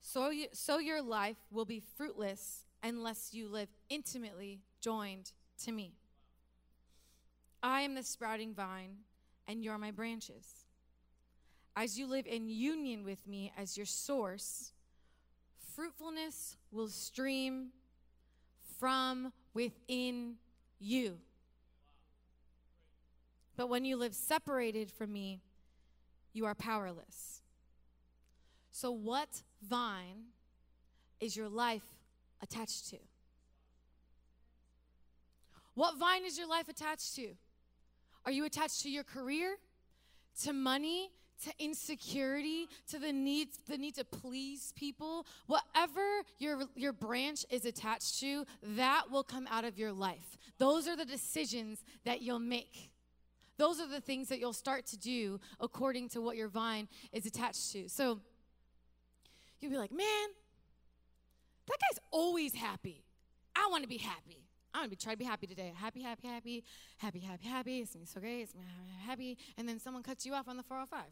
so, 0.00 0.30
you, 0.30 0.46
so 0.52 0.78
your 0.78 1.02
life 1.02 1.36
will 1.50 1.66
be 1.66 1.82
fruitless 1.96 2.64
unless 2.82 3.34
you 3.34 3.48
live 3.48 3.68
intimately 3.90 4.60
joined 4.80 5.32
to 5.64 5.72
me. 5.72 5.92
I 7.62 7.82
am 7.82 7.94
the 7.94 8.02
sprouting 8.02 8.54
vine, 8.54 8.96
and 9.46 9.62
you're 9.62 9.76
my 9.76 9.90
branches. 9.90 10.59
As 11.76 11.98
you 11.98 12.06
live 12.06 12.26
in 12.26 12.48
union 12.48 13.04
with 13.04 13.26
me 13.26 13.52
as 13.56 13.76
your 13.76 13.86
source, 13.86 14.72
fruitfulness 15.74 16.56
will 16.70 16.88
stream 16.88 17.68
from 18.78 19.32
within 19.54 20.34
you. 20.78 21.18
But 23.56 23.68
when 23.68 23.84
you 23.84 23.96
live 23.96 24.14
separated 24.14 24.90
from 24.90 25.12
me, 25.12 25.42
you 26.32 26.46
are 26.46 26.54
powerless. 26.54 27.42
So, 28.70 28.90
what 28.90 29.42
vine 29.62 30.24
is 31.20 31.36
your 31.36 31.48
life 31.48 31.84
attached 32.42 32.88
to? 32.90 32.96
What 35.74 35.98
vine 35.98 36.24
is 36.24 36.38
your 36.38 36.48
life 36.48 36.68
attached 36.68 37.14
to? 37.16 37.30
Are 38.24 38.32
you 38.32 38.44
attached 38.44 38.82
to 38.82 38.90
your 38.90 39.04
career, 39.04 39.56
to 40.42 40.52
money, 40.52 41.10
to 41.44 41.52
insecurity, 41.58 42.68
to 42.88 42.98
the 42.98 43.12
need, 43.12 43.48
the 43.68 43.78
need 43.78 43.94
to 43.96 44.04
please 44.04 44.72
people? 44.76 45.26
Whatever 45.46 46.22
your, 46.38 46.64
your 46.74 46.92
branch 46.92 47.44
is 47.50 47.64
attached 47.64 48.20
to, 48.20 48.44
that 48.62 49.10
will 49.10 49.24
come 49.24 49.46
out 49.50 49.64
of 49.64 49.78
your 49.78 49.92
life. 49.92 50.38
Those 50.58 50.86
are 50.86 50.96
the 50.96 51.04
decisions 51.04 51.82
that 52.04 52.22
you'll 52.22 52.38
make. 52.38 52.90
Those 53.56 53.80
are 53.80 53.88
the 53.88 54.00
things 54.00 54.28
that 54.28 54.38
you'll 54.38 54.52
start 54.52 54.86
to 54.86 54.98
do 54.98 55.38
according 55.60 56.08
to 56.10 56.20
what 56.20 56.36
your 56.36 56.48
vine 56.48 56.88
is 57.12 57.26
attached 57.26 57.72
to. 57.72 57.88
So, 57.88 58.20
you'll 59.60 59.70
be 59.70 59.76
like, 59.76 59.92
man, 59.92 60.28
that 61.66 61.76
guy's 61.78 61.98
always 62.10 62.54
happy. 62.54 63.04
I 63.54 63.68
want 63.70 63.82
to 63.82 63.88
be 63.88 63.98
happy. 63.98 64.46
I 64.72 64.78
want 64.78 64.90
to 64.90 64.96
be 64.96 64.96
try 64.96 65.12
to 65.12 65.18
be 65.18 65.24
happy 65.24 65.46
today. 65.46 65.72
Happy, 65.76 66.02
happy, 66.02 66.28
happy, 66.28 66.64
happy, 66.98 67.20
happy, 67.20 67.46
happy. 67.46 67.78
It's 67.80 67.92
gonna 67.92 68.04
be 68.04 68.06
so 68.06 68.20
great. 68.20 68.42
It's 68.42 68.52
gonna 68.52 68.64
be 68.64 69.06
happy. 69.06 69.38
And 69.58 69.68
then 69.68 69.78
someone 69.78 70.02
cuts 70.02 70.24
you 70.24 70.34
off 70.34 70.48
on 70.48 70.56
the 70.56 70.62
405. 70.62 71.02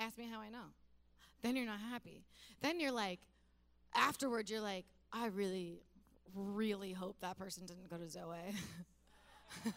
Ask 0.00 0.18
me 0.18 0.26
how 0.28 0.40
I 0.40 0.48
know. 0.48 0.72
Then 1.42 1.54
you're 1.54 1.66
not 1.66 1.78
happy. 1.78 2.24
Then 2.60 2.80
you're 2.80 2.90
like, 2.90 3.20
afterward, 3.94 4.50
you're 4.50 4.60
like, 4.60 4.86
I 5.12 5.26
really, 5.26 5.82
really 6.34 6.92
hope 6.92 7.16
that 7.20 7.38
person 7.38 7.66
didn't 7.66 7.88
go 7.88 7.96
to 7.98 8.08
Zoe. 8.08 8.34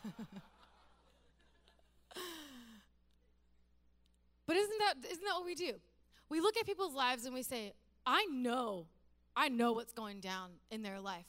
But 4.46 4.58
isn't 4.58 4.80
that 4.80 5.12
isn't 5.12 5.24
that 5.24 5.36
what 5.36 5.46
we 5.46 5.56
do? 5.56 5.74
We 6.30 6.40
look 6.40 6.58
at 6.58 6.66
people's 6.66 6.94
lives 6.94 7.26
and 7.26 7.34
we 7.34 7.44
say, 7.44 7.74
I 8.06 8.26
know, 8.26 8.88
I 9.36 9.50
know 9.50 9.74
what's 9.74 9.94
going 9.94 10.20
down 10.20 10.52
in 10.70 10.84
their 10.84 11.00
life. 11.00 11.26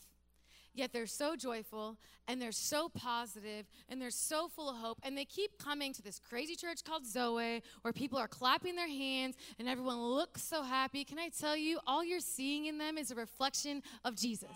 Yet 0.74 0.92
they're 0.92 1.06
so 1.06 1.36
joyful 1.36 1.96
and 2.26 2.42
they're 2.42 2.52
so 2.52 2.88
positive 2.88 3.66
and 3.88 4.02
they're 4.02 4.10
so 4.10 4.48
full 4.48 4.68
of 4.68 4.76
hope. 4.76 4.98
And 5.04 5.16
they 5.16 5.24
keep 5.24 5.56
coming 5.58 5.92
to 5.92 6.02
this 6.02 6.18
crazy 6.18 6.56
church 6.56 6.82
called 6.82 7.06
Zoe 7.06 7.62
where 7.82 7.92
people 7.92 8.18
are 8.18 8.28
clapping 8.28 8.74
their 8.74 8.88
hands 8.88 9.36
and 9.58 9.68
everyone 9.68 10.00
looks 10.00 10.42
so 10.42 10.62
happy. 10.62 11.04
Can 11.04 11.18
I 11.18 11.28
tell 11.28 11.56
you, 11.56 11.78
all 11.86 12.04
you're 12.04 12.20
seeing 12.20 12.66
in 12.66 12.78
them 12.78 12.98
is 12.98 13.10
a 13.12 13.14
reflection 13.14 13.82
of 14.04 14.16
Jesus. 14.16 14.48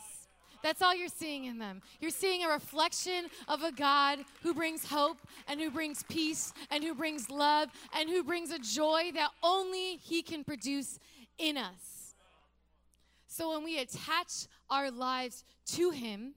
That's 0.62 0.82
all 0.82 0.94
you're 0.94 1.08
seeing 1.08 1.44
in 1.44 1.58
them. 1.58 1.82
You're 2.00 2.10
seeing 2.10 2.44
a 2.44 2.48
reflection 2.48 3.26
of 3.46 3.62
a 3.62 3.70
God 3.70 4.20
who 4.42 4.54
brings 4.54 4.84
hope 4.84 5.18
and 5.46 5.60
who 5.60 5.70
brings 5.70 6.02
peace 6.04 6.52
and 6.70 6.82
who 6.82 6.94
brings 6.94 7.30
love 7.30 7.68
and 7.96 8.08
who 8.08 8.24
brings 8.24 8.50
a 8.50 8.58
joy 8.58 9.12
that 9.14 9.30
only 9.42 9.96
He 9.96 10.22
can 10.22 10.42
produce 10.42 10.98
in 11.38 11.56
us. 11.56 11.97
So 13.38 13.50
when 13.50 13.62
we 13.62 13.78
attach 13.78 14.48
our 14.68 14.90
lives 14.90 15.44
to 15.66 15.90
Him, 15.90 16.34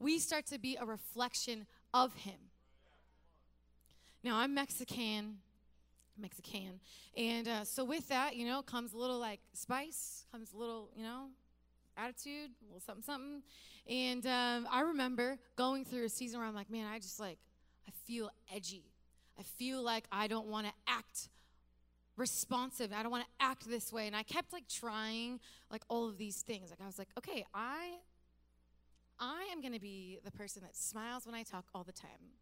we 0.00 0.18
start 0.18 0.46
to 0.46 0.58
be 0.58 0.76
a 0.80 0.84
reflection 0.84 1.64
of 1.94 2.12
Him. 2.12 2.34
Now, 4.24 4.38
I'm 4.38 4.52
Mexican. 4.52 5.36
Mexican. 6.18 6.80
And 7.16 7.46
uh, 7.46 7.62
so 7.62 7.84
with 7.84 8.08
that, 8.08 8.34
you 8.34 8.48
know, 8.48 8.62
comes 8.62 8.94
a 8.94 8.98
little 8.98 9.20
like 9.20 9.38
spice, 9.52 10.24
comes 10.32 10.52
a 10.52 10.56
little, 10.56 10.90
you 10.96 11.04
know, 11.04 11.26
attitude, 11.96 12.50
a 12.60 12.64
little 12.64 12.80
something, 12.80 13.04
something. 13.04 13.42
And 13.88 14.26
um, 14.26 14.66
I 14.72 14.80
remember 14.80 15.38
going 15.54 15.84
through 15.84 16.06
a 16.06 16.08
season 16.08 16.40
where 16.40 16.48
I'm 16.48 16.54
like, 16.56 16.68
man, 16.68 16.84
I 16.84 16.98
just 16.98 17.20
like, 17.20 17.38
I 17.86 17.92
feel 18.08 18.28
edgy. 18.52 18.90
I 19.38 19.44
feel 19.44 19.84
like 19.84 20.02
I 20.10 20.26
don't 20.26 20.48
want 20.48 20.66
to 20.66 20.72
act 20.88 21.28
responsive. 22.16 22.92
I 22.92 23.02
don't 23.02 23.12
want 23.12 23.24
to 23.24 23.44
act 23.44 23.68
this 23.68 23.92
way. 23.92 24.06
And 24.06 24.16
I 24.16 24.22
kept 24.22 24.52
like 24.52 24.68
trying 24.68 25.40
like 25.70 25.82
all 25.88 26.08
of 26.08 26.18
these 26.18 26.42
things. 26.42 26.70
Like 26.70 26.80
I 26.82 26.86
was 26.86 26.98
like, 26.98 27.08
okay, 27.18 27.44
I 27.54 27.98
I 29.20 29.48
am 29.52 29.60
going 29.60 29.74
to 29.74 29.80
be 29.80 30.18
the 30.24 30.30
person 30.30 30.62
that 30.62 30.74
smiles 30.74 31.26
when 31.26 31.34
I 31.34 31.42
talk 31.42 31.66
all 31.74 31.84
the 31.84 31.92
time. 31.92 32.32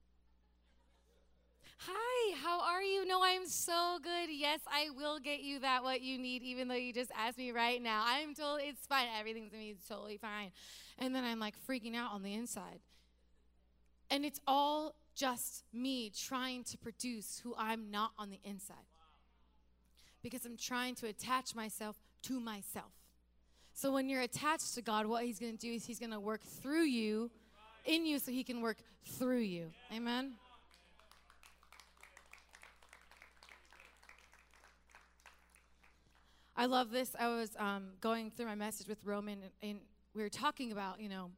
Hi, 1.81 2.37
how 2.43 2.61
are 2.61 2.83
you? 2.83 3.07
No, 3.07 3.21
I'm 3.23 3.47
so 3.47 3.99
good. 4.03 4.31
Yes, 4.31 4.61
I 4.67 4.91
will 4.97 5.19
get 5.19 5.41
you 5.41 5.61
that 5.61 5.83
what 5.83 6.01
you 6.01 6.19
need, 6.19 6.43
even 6.43 6.67
though 6.67 6.75
you 6.75 6.93
just 6.93 7.11
asked 7.17 7.39
me 7.39 7.53
right 7.53 7.81
now. 7.81 8.05
I'm 8.07 8.35
totally, 8.35 8.65
it's 8.65 8.87
fine. 8.87 9.07
Everything's 9.19 9.51
gonna 9.51 9.63
be 9.63 9.77
totally 9.89 10.17
fine. 10.17 10.51
And 10.99 11.15
then 11.15 11.25
I'm 11.25 11.39
like 11.39 11.55
freaking 11.69 11.95
out 11.95 12.13
on 12.13 12.23
the 12.23 12.35
inside. 12.35 12.81
And 14.11 14.25
it's 14.25 14.41
all 14.47 14.95
just 15.15 15.65
me 15.73 16.11
trying 16.11 16.65
to 16.65 16.79
produce 16.79 17.41
who 17.45 17.55
I'm 17.57 17.91
not 17.91 18.13
on 18.19 18.31
the 18.31 18.41
inside. 18.45 18.77
Because 20.23 20.45
I'm 20.45 20.57
trying 20.57 20.95
to 20.97 21.07
attach 21.07 21.55
myself 21.55 21.97
to 22.23 22.41
myself. 22.41 22.93
So 23.73 23.93
when 23.93 24.09
you're 24.09 24.23
attached 24.23 24.75
to 24.75 24.83
God, 24.83 25.07
what 25.07 25.25
He's 25.25 25.39
gonna 25.39 25.53
do 25.53 25.73
is 25.73 25.87
He's 25.87 26.01
gonna 26.01 26.21
work 26.21 26.43
through 26.43 26.85
you, 26.85 27.31
in 27.85 28.05
you, 28.05 28.19
so 28.19 28.33
He 28.33 28.43
can 28.43 28.61
work 28.61 28.79
through 29.05 29.39
you. 29.39 29.71
Amen? 29.95 30.33
I 36.57 36.67
love 36.67 36.91
this. 36.91 37.15
I 37.17 37.29
was 37.29 37.51
um, 37.57 37.91
going 38.01 38.33
through 38.33 38.47
my 38.47 38.57
message 38.57 38.89
with 38.89 39.05
Roman, 39.05 39.39
and, 39.43 39.71
and 39.71 39.79
we 40.13 40.23
were 40.23 40.29
talking 40.29 40.73
about, 40.73 41.01
you 41.01 41.09
know, 41.09 41.31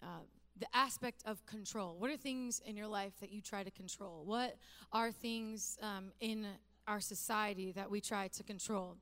uh, 0.00 0.20
the 0.60 0.66
aspect 0.72 1.24
of 1.26 1.44
control. 1.44 1.96
What 1.98 2.08
are 2.10 2.16
things 2.16 2.62
in 2.64 2.76
your 2.76 2.86
life 2.86 3.14
that 3.20 3.32
you 3.32 3.40
try 3.40 3.64
to 3.64 3.70
control? 3.72 4.22
What 4.24 4.56
are 4.92 5.10
things 5.10 5.76
um, 5.82 6.12
in 6.20 6.46
our 6.90 7.00
society 7.00 7.72
that 7.72 7.90
we 7.90 8.00
try 8.00 8.28
to 8.28 8.42
control? 8.42 8.96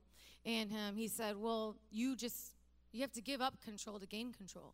And 0.45 0.71
um, 0.71 0.95
he 0.95 1.07
said, 1.07 1.35
well, 1.37 1.75
you 1.91 2.15
just, 2.15 2.53
you 2.91 3.01
have 3.01 3.11
to 3.13 3.21
give 3.21 3.41
up 3.41 3.61
control 3.61 3.99
to 3.99 4.05
gain 4.05 4.31
control. 4.31 4.73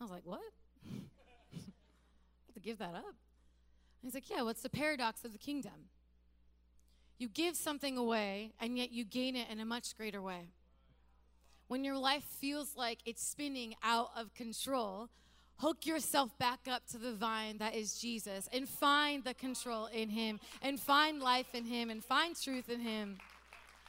I 0.00 0.04
was 0.04 0.10
like, 0.10 0.24
what? 0.24 0.40
Have 0.90 2.54
to 2.54 2.60
give 2.60 2.78
that 2.78 2.94
up. 2.94 3.14
He's 4.02 4.14
like, 4.14 4.30
yeah, 4.30 4.42
what's 4.42 4.62
the 4.62 4.70
paradox 4.70 5.24
of 5.24 5.32
the 5.32 5.38
kingdom? 5.38 5.88
You 7.18 7.28
give 7.28 7.56
something 7.56 7.96
away, 7.96 8.52
and 8.60 8.78
yet 8.78 8.92
you 8.92 9.04
gain 9.04 9.34
it 9.34 9.48
in 9.50 9.58
a 9.58 9.64
much 9.64 9.96
greater 9.96 10.22
way. 10.22 10.50
When 11.66 11.82
your 11.82 11.98
life 11.98 12.22
feels 12.22 12.76
like 12.76 13.00
it's 13.04 13.26
spinning 13.26 13.74
out 13.82 14.10
of 14.16 14.32
control, 14.34 15.08
hook 15.58 15.86
yourself 15.86 16.36
back 16.38 16.60
up 16.70 16.86
to 16.86 16.98
the 16.98 17.12
vine 17.12 17.58
that 17.58 17.74
is 17.74 17.98
Jesus 17.98 18.48
and 18.52 18.68
find 18.68 19.24
the 19.24 19.34
control 19.34 19.86
in 19.86 20.08
Him 20.08 20.40
and 20.62 20.78
find 20.78 21.20
life 21.20 21.54
in 21.54 21.64
Him 21.64 21.90
and 21.90 22.02
find 22.02 22.40
truth 22.40 22.68
in 22.68 22.80
Him 22.80 23.18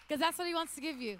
because 0.07 0.19
that's 0.19 0.37
what 0.37 0.47
He 0.47 0.53
wants 0.53 0.75
to 0.75 0.81
give 0.81 0.99
you. 0.99 1.17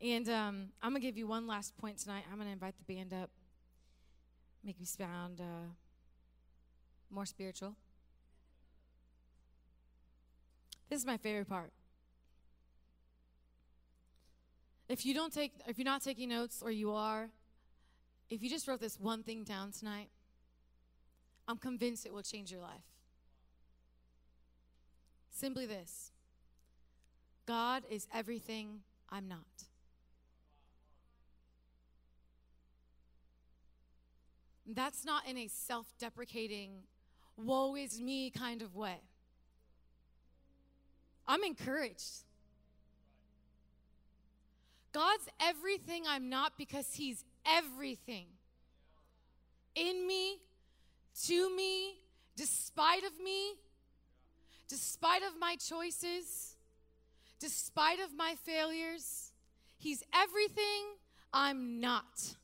And 0.00 0.28
um, 0.28 0.68
I'm 0.82 0.92
going 0.92 1.02
to 1.02 1.06
give 1.06 1.18
you 1.18 1.26
one 1.26 1.46
last 1.46 1.76
point 1.76 1.98
tonight. 1.98 2.22
I'm 2.30 2.36
going 2.36 2.48
to 2.48 2.52
invite 2.52 2.74
the 2.78 2.94
band 2.94 3.12
up, 3.12 3.30
make 4.64 4.78
me 4.78 4.86
sound 4.86 5.40
uh, 5.40 5.68
more 7.10 7.26
spiritual. 7.26 7.74
This 10.88 11.00
is 11.00 11.06
my 11.06 11.16
favorite 11.16 11.48
part. 11.48 11.72
If 14.88 15.04
you 15.04 15.12
don't 15.12 15.32
take 15.32 15.52
if 15.66 15.76
you're 15.76 15.84
not 15.84 16.02
taking 16.02 16.30
notes 16.30 16.62
or 16.62 16.70
you 16.70 16.92
are, 16.92 17.28
if 18.30 18.42
you 18.42 18.50
just 18.50 18.68
wrote 18.68 18.80
this 18.80 18.98
one 19.00 19.22
thing 19.22 19.44
down 19.44 19.72
tonight, 19.72 20.08
I'm 21.46 21.56
convinced 21.56 22.04
it 22.04 22.12
will 22.12 22.22
change 22.22 22.52
your 22.52 22.60
life. 22.60 22.84
Simply 25.30 25.66
this. 25.66 26.12
God 27.46 27.84
is 27.90 28.06
everything 28.12 28.80
I'm 29.08 29.28
not. 29.28 29.38
That's 34.66 35.06
not 35.06 35.26
in 35.26 35.38
a 35.38 35.48
self 35.48 35.86
deprecating, 35.98 36.82
woe 37.38 37.74
is 37.74 38.00
me 38.00 38.30
kind 38.30 38.60
of 38.60 38.76
way. 38.76 39.00
I'm 41.26 41.42
encouraged. 41.42 42.24
God's 44.92 45.28
everything 45.40 46.04
I'm 46.06 46.28
not 46.28 46.52
because 46.58 46.94
He's 46.94 47.24
everything 47.48 48.26
in 49.74 50.06
me, 50.06 50.40
to 51.26 51.54
me, 51.54 52.00
despite 52.36 53.04
of 53.04 53.18
me, 53.22 53.54
despite 54.68 55.22
of 55.22 55.38
my 55.38 55.56
choices, 55.56 56.56
despite 57.38 58.00
of 58.00 58.14
my 58.16 58.34
failures. 58.44 59.32
He's 59.78 60.02
everything 60.14 60.96
I'm 61.32 61.80
not. 61.80 62.34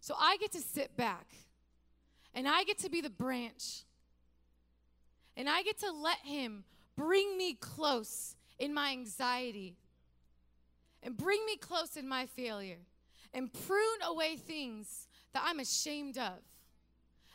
So 0.00 0.14
I 0.18 0.36
get 0.38 0.52
to 0.52 0.60
sit 0.60 0.96
back 0.96 1.26
and 2.34 2.48
I 2.48 2.64
get 2.64 2.78
to 2.78 2.90
be 2.90 3.00
the 3.00 3.10
branch. 3.10 3.84
And 5.36 5.48
I 5.48 5.62
get 5.62 5.78
to 5.80 5.90
let 5.90 6.18
Him 6.18 6.64
bring 6.96 7.36
me 7.36 7.54
close 7.54 8.36
in 8.58 8.72
my 8.74 8.90
anxiety 8.92 9.76
and 11.02 11.16
bring 11.16 11.44
me 11.46 11.56
close 11.56 11.96
in 11.96 12.08
my 12.08 12.26
failure 12.26 12.78
and 13.34 13.52
prune 13.52 14.02
away 14.06 14.36
things 14.36 15.08
that 15.34 15.42
I'm 15.44 15.60
ashamed 15.60 16.16
of 16.16 16.38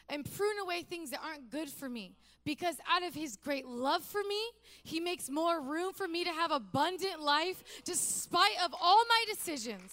and 0.07 0.25
prune 0.35 0.57
away 0.63 0.81
things 0.81 1.11
that 1.11 1.19
aren't 1.23 1.51
good 1.51 1.69
for 1.69 1.87
me 1.87 2.15
because 2.45 2.77
out 2.89 3.03
of 3.03 3.13
his 3.13 3.35
great 3.35 3.67
love 3.67 4.03
for 4.03 4.21
me 4.27 4.41
he 4.83 4.99
makes 4.99 5.29
more 5.29 5.61
room 5.61 5.93
for 5.93 6.07
me 6.07 6.23
to 6.23 6.31
have 6.31 6.51
abundant 6.51 7.21
life 7.21 7.63
despite 7.83 8.55
of 8.63 8.73
all 8.81 9.03
my 9.07 9.25
decisions 9.29 9.91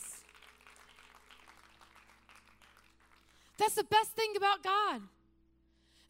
That's 3.59 3.75
the 3.75 3.85
best 3.85 4.11
thing 4.13 4.33
about 4.37 4.63
God. 4.63 5.03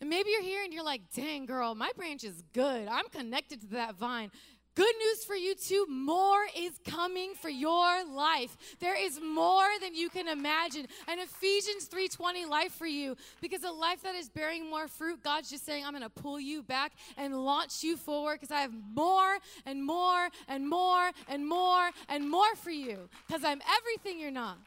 And 0.00 0.10
maybe 0.10 0.30
you're 0.30 0.42
here 0.42 0.62
and 0.62 0.72
you're 0.72 0.84
like, 0.84 1.02
dang, 1.14 1.46
girl, 1.46 1.74
my 1.74 1.90
branch 1.96 2.24
is 2.24 2.42
good. 2.52 2.86
I'm 2.88 3.08
connected 3.08 3.60
to 3.62 3.66
that 3.68 3.94
vine. 3.94 4.30
Good 4.76 4.94
news 4.98 5.24
for 5.24 5.34
you 5.34 5.54
too. 5.54 5.86
More 5.88 6.44
is 6.54 6.78
coming 6.86 7.32
for 7.40 7.48
your 7.48 8.04
life. 8.04 8.54
There 8.78 8.94
is 8.94 9.18
more 9.18 9.66
than 9.80 9.94
you 9.94 10.10
can 10.10 10.28
imagine. 10.28 10.86
An 11.08 11.18
Ephesians 11.18 11.88
3:20 11.88 12.46
life 12.46 12.72
for 12.72 12.86
you 12.86 13.16
because 13.40 13.64
a 13.64 13.70
life 13.70 14.02
that 14.02 14.14
is 14.14 14.28
bearing 14.28 14.68
more 14.68 14.86
fruit, 14.86 15.22
God's 15.22 15.48
just 15.48 15.64
saying, 15.64 15.86
I'm 15.86 15.92
going 15.92 16.02
to 16.02 16.10
pull 16.10 16.38
you 16.38 16.62
back 16.62 16.92
and 17.16 17.34
launch 17.34 17.82
you 17.82 17.96
forward 17.96 18.34
because 18.34 18.50
I 18.50 18.60
have 18.60 18.74
more 18.94 19.38
and 19.64 19.82
more 19.82 20.28
and 20.46 20.68
more 20.68 21.10
and 21.26 21.48
more 21.48 21.90
and 22.10 22.28
more 22.30 22.54
for 22.56 22.70
you 22.70 23.08
because 23.26 23.44
I'm 23.44 23.62
everything 23.78 24.20
you're 24.20 24.30
not. 24.30 24.58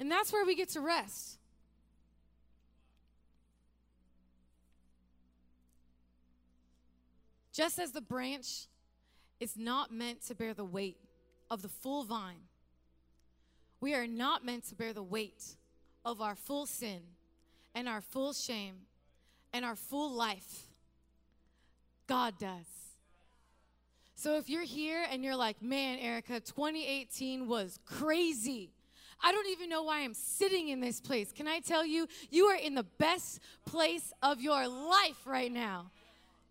And 0.00 0.10
that's 0.10 0.32
where 0.32 0.44
we 0.44 0.56
get 0.56 0.70
to 0.70 0.80
rest. 0.80 1.39
Just 7.52 7.78
as 7.78 7.92
the 7.92 8.00
branch 8.00 8.66
is 9.40 9.56
not 9.56 9.92
meant 9.92 10.22
to 10.26 10.34
bear 10.34 10.54
the 10.54 10.64
weight 10.64 10.98
of 11.50 11.62
the 11.62 11.68
full 11.68 12.04
vine, 12.04 12.42
we 13.80 13.94
are 13.94 14.06
not 14.06 14.44
meant 14.44 14.68
to 14.68 14.74
bear 14.74 14.92
the 14.92 15.02
weight 15.02 15.56
of 16.04 16.20
our 16.20 16.34
full 16.34 16.66
sin 16.66 17.00
and 17.74 17.88
our 17.88 18.00
full 18.00 18.32
shame 18.32 18.74
and 19.52 19.64
our 19.64 19.76
full 19.76 20.12
life. 20.12 20.66
God 22.06 22.38
does. 22.38 22.66
So 24.14 24.36
if 24.36 24.50
you're 24.50 24.64
here 24.64 25.04
and 25.10 25.24
you're 25.24 25.36
like, 25.36 25.62
man, 25.62 25.98
Erika, 25.98 26.40
2018 26.40 27.48
was 27.48 27.78
crazy. 27.86 28.70
I 29.22 29.32
don't 29.32 29.48
even 29.48 29.68
know 29.68 29.82
why 29.82 30.00
I'm 30.00 30.14
sitting 30.14 30.68
in 30.68 30.80
this 30.80 31.00
place. 31.00 31.32
Can 31.32 31.48
I 31.48 31.60
tell 31.60 31.86
you, 31.86 32.06
you 32.30 32.46
are 32.46 32.56
in 32.56 32.74
the 32.74 32.86
best 32.98 33.40
place 33.66 34.12
of 34.22 34.40
your 34.40 34.68
life 34.68 35.26
right 35.26 35.50
now. 35.50 35.90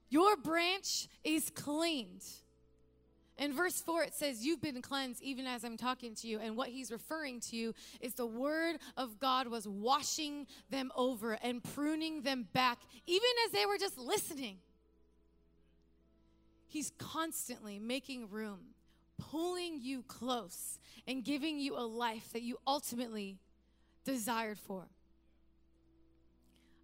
Your 0.09 0.35
branch 0.37 1.07
is 1.23 1.49
cleaned. 1.49 2.23
In 3.37 3.53
verse 3.53 3.79
4, 3.79 4.03
it 4.03 4.13
says, 4.13 4.45
You've 4.45 4.61
been 4.61 4.81
cleansed 4.81 5.21
even 5.23 5.45
as 5.45 5.63
I'm 5.63 5.77
talking 5.77 6.13
to 6.15 6.27
you. 6.27 6.39
And 6.39 6.57
what 6.57 6.69
he's 6.69 6.91
referring 6.91 7.39
to 7.51 7.73
is 8.01 8.13
the 8.13 8.25
word 8.25 8.77
of 8.97 9.19
God 9.19 9.47
was 9.47 9.67
washing 9.67 10.45
them 10.69 10.91
over 10.95 11.33
and 11.41 11.63
pruning 11.63 12.21
them 12.23 12.47
back, 12.53 12.79
even 13.07 13.29
as 13.45 13.53
they 13.53 13.65
were 13.65 13.77
just 13.77 13.97
listening. 13.97 14.57
He's 16.67 16.91
constantly 16.97 17.79
making 17.79 18.29
room 18.29 18.59
pulling 19.19 19.81
you 19.81 20.03
close 20.03 20.79
and 21.07 21.23
giving 21.23 21.59
you 21.59 21.77
a 21.77 21.85
life 21.85 22.31
that 22.33 22.41
you 22.41 22.57
ultimately 22.65 23.37
desired 24.05 24.57
for. 24.57 24.87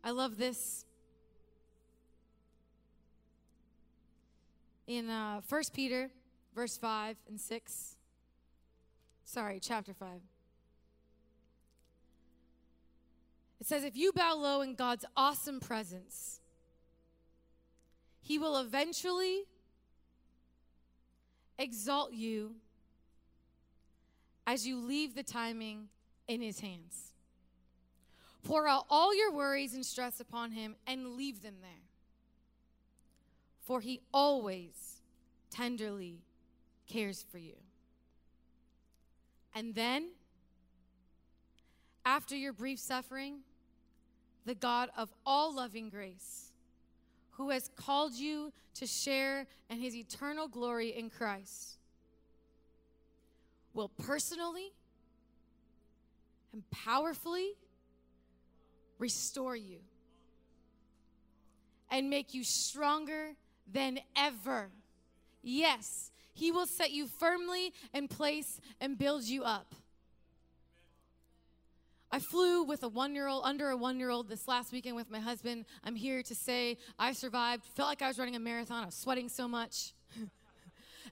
I 0.04 0.12
love 0.12 0.38
this. 0.38 0.85
In 4.88 5.10
uh, 5.10 5.42
1 5.48 5.62
Peter, 5.74 6.10
verse 6.54 6.78
5 6.78 7.18
and 7.28 7.40
6. 7.40 7.96
Sorry, 9.24 9.60
chapter 9.60 9.94
5. 9.94 10.10
It 13.60 13.68
says, 13.68 13.84
If 13.84 13.96
you 13.96 14.12
bow 14.12 14.36
low 14.36 14.62
in 14.62 14.76
God's 14.76 15.06
awesome 15.18 15.60
presence, 15.60 16.40
He 18.22 18.38
will 18.38 18.58
eventually 18.58 19.46
exalt 21.58 22.14
you 22.14 22.56
as 24.46 24.68
you 24.68 24.80
leave 24.80 25.16
the 25.16 25.24
timing 25.24 25.88
in 26.28 26.42
his 26.42 26.60
hands. 26.60 27.14
Pour 28.44 28.68
out 28.68 28.86
all 28.90 29.16
your 29.16 29.32
worries 29.32 29.74
and 29.74 29.86
stress 29.86 30.20
upon 30.20 30.52
him 30.52 30.76
and 30.86 31.16
leave 31.16 31.42
them 31.42 31.56
there. 31.62 31.85
For 33.66 33.82
he 33.82 34.00
always 34.14 35.02
tenderly 35.50 36.22
cares 36.88 37.26
for 37.32 37.40
you. 37.40 37.56
And 39.56 39.74
then, 39.74 40.12
after 42.06 42.36
your 42.36 42.54
brief 42.54 42.80
suffering, 42.80 43.40
the 44.46 44.54
God 44.54 44.90
of 44.96 45.12
all 45.26 45.56
loving 45.56 45.90
grace 45.90 46.52
who 47.32 47.50
has 47.50 47.70
called 47.76 48.14
you 48.14 48.54
to 48.76 48.86
share 48.86 49.48
in 49.70 49.80
his 49.80 49.96
eternal 49.96 50.48
glory 50.48 50.90
in 50.90 51.10
Christ, 51.10 51.80
will 53.74 53.90
personally 53.90 54.72
and 56.54 56.64
powerfully 56.70 57.54
restore 59.00 59.56
you 59.56 59.80
and 61.90 62.10
make 62.10 62.34
you 62.34 62.44
stronger 62.44 63.32
than 63.72 64.00
ever. 64.16 64.70
Yes, 65.42 66.12
he 66.34 66.52
will 66.52 66.66
set 66.66 66.92
you 66.92 67.08
firmly 67.08 67.74
in 67.94 68.08
place 68.08 68.60
and 68.82 68.98
build 68.98 69.24
you 69.24 69.44
up. 69.44 69.74
I 72.12 72.20
flew 72.20 72.64
with 72.64 72.84
a 72.84 72.88
one 72.88 73.14
year 73.14 73.28
old, 73.28 73.44
under 73.46 73.70
a 73.70 73.78
one 73.78 74.00
year 74.00 74.10
old 74.10 74.30
this 74.30 74.48
last 74.48 74.72
weekend 74.72 74.96
with 74.96 75.10
my 75.12 75.20
husband. 75.20 75.66
I'm 75.84 75.96
here 75.96 76.24
to 76.24 76.36
say 76.36 76.78
I 76.98 77.12
survived. 77.12 77.66
Felt 77.76 77.90
like 77.90 78.02
I 78.02 78.08
was 78.08 78.18
running 78.18 78.36
a 78.36 78.40
marathon. 78.40 78.84
I 78.84 78.86
was 78.86 78.96
sweating 78.96 79.28
so 79.28 79.48
much. 79.48 79.95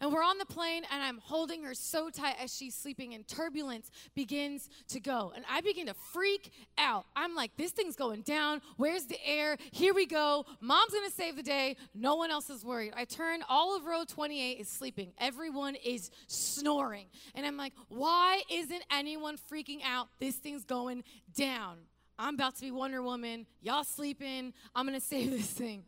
And 0.04 0.12
we're 0.12 0.22
on 0.22 0.38
the 0.38 0.46
plane, 0.46 0.84
and 0.92 1.02
I'm 1.02 1.18
holding 1.20 1.64
her 1.64 1.74
so 1.74 2.10
tight 2.10 2.36
as 2.38 2.54
she's 2.54 2.76
sleeping, 2.76 3.14
and 3.14 3.26
turbulence 3.26 3.90
begins 4.14 4.68
to 4.90 5.00
go. 5.00 5.32
And 5.34 5.46
I 5.50 5.62
begin 5.62 5.88
to 5.88 5.94
freak 5.94 6.52
out. 6.78 7.06
I'm 7.16 7.36
like, 7.36 7.56
this 7.56 7.72
thing's 7.72 7.96
going 7.96 8.24
down. 8.24 8.62
Where's 8.76 9.06
the 9.06 9.18
air? 9.26 9.56
Here 9.72 9.94
we 9.94 10.06
go. 10.06 10.46
Mom's 10.60 10.92
gonna 10.92 11.10
save 11.10 11.38
the 11.38 11.42
day. 11.42 11.78
No 11.96 12.18
one 12.18 12.32
else 12.32 12.50
is 12.50 12.66
worried. 12.66 12.92
I 12.98 13.06
turn, 13.06 13.46
all 13.48 13.78
of 13.78 13.86
row 13.86 14.04
28 14.06 14.60
is 14.60 14.68
sleeping. 14.68 15.14
Everyone 15.20 15.76
is 15.76 16.12
snoring. 16.28 17.06
And 17.34 17.46
I'm 17.46 17.56
like, 17.56 17.72
why 17.88 18.42
isn't 18.52 18.84
anyone 18.92 19.38
freaking 19.50 19.80
out? 19.86 20.10
This 20.20 20.36
thing's 20.36 20.66
going 20.66 21.06
down. 21.34 21.78
I'm 22.20 22.34
about 22.34 22.56
to 22.56 22.62
be 22.62 22.72
Wonder 22.72 23.02
Woman. 23.02 23.46
Y'all 23.62 23.86
sleeping. 23.86 24.54
I'm 24.76 24.86
gonna 24.86 25.00
save 25.00 25.32
this 25.32 25.48
thing. 25.48 25.86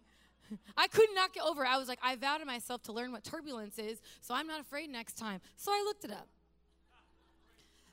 I 0.78 0.88
could 0.88 1.10
not 1.14 1.34
get 1.34 1.44
over 1.44 1.64
it. 1.64 1.70
I 1.70 1.78
was 1.78 1.88
like, 1.88 2.00
I 2.04 2.16
vowed 2.16 2.40
to 2.40 2.46
myself 2.46 2.84
to 2.84 2.94
learn 2.94 3.12
what 3.12 3.24
turbulence 3.24 3.80
is, 3.80 4.02
so 4.22 4.34
I'm 4.34 4.48
not 4.48 4.60
afraid 4.60 4.90
next 4.90 5.18
time. 5.18 5.42
So 5.56 5.72
I 5.72 5.84
looked 5.86 6.06
it 6.06 6.12
up. 6.12 6.28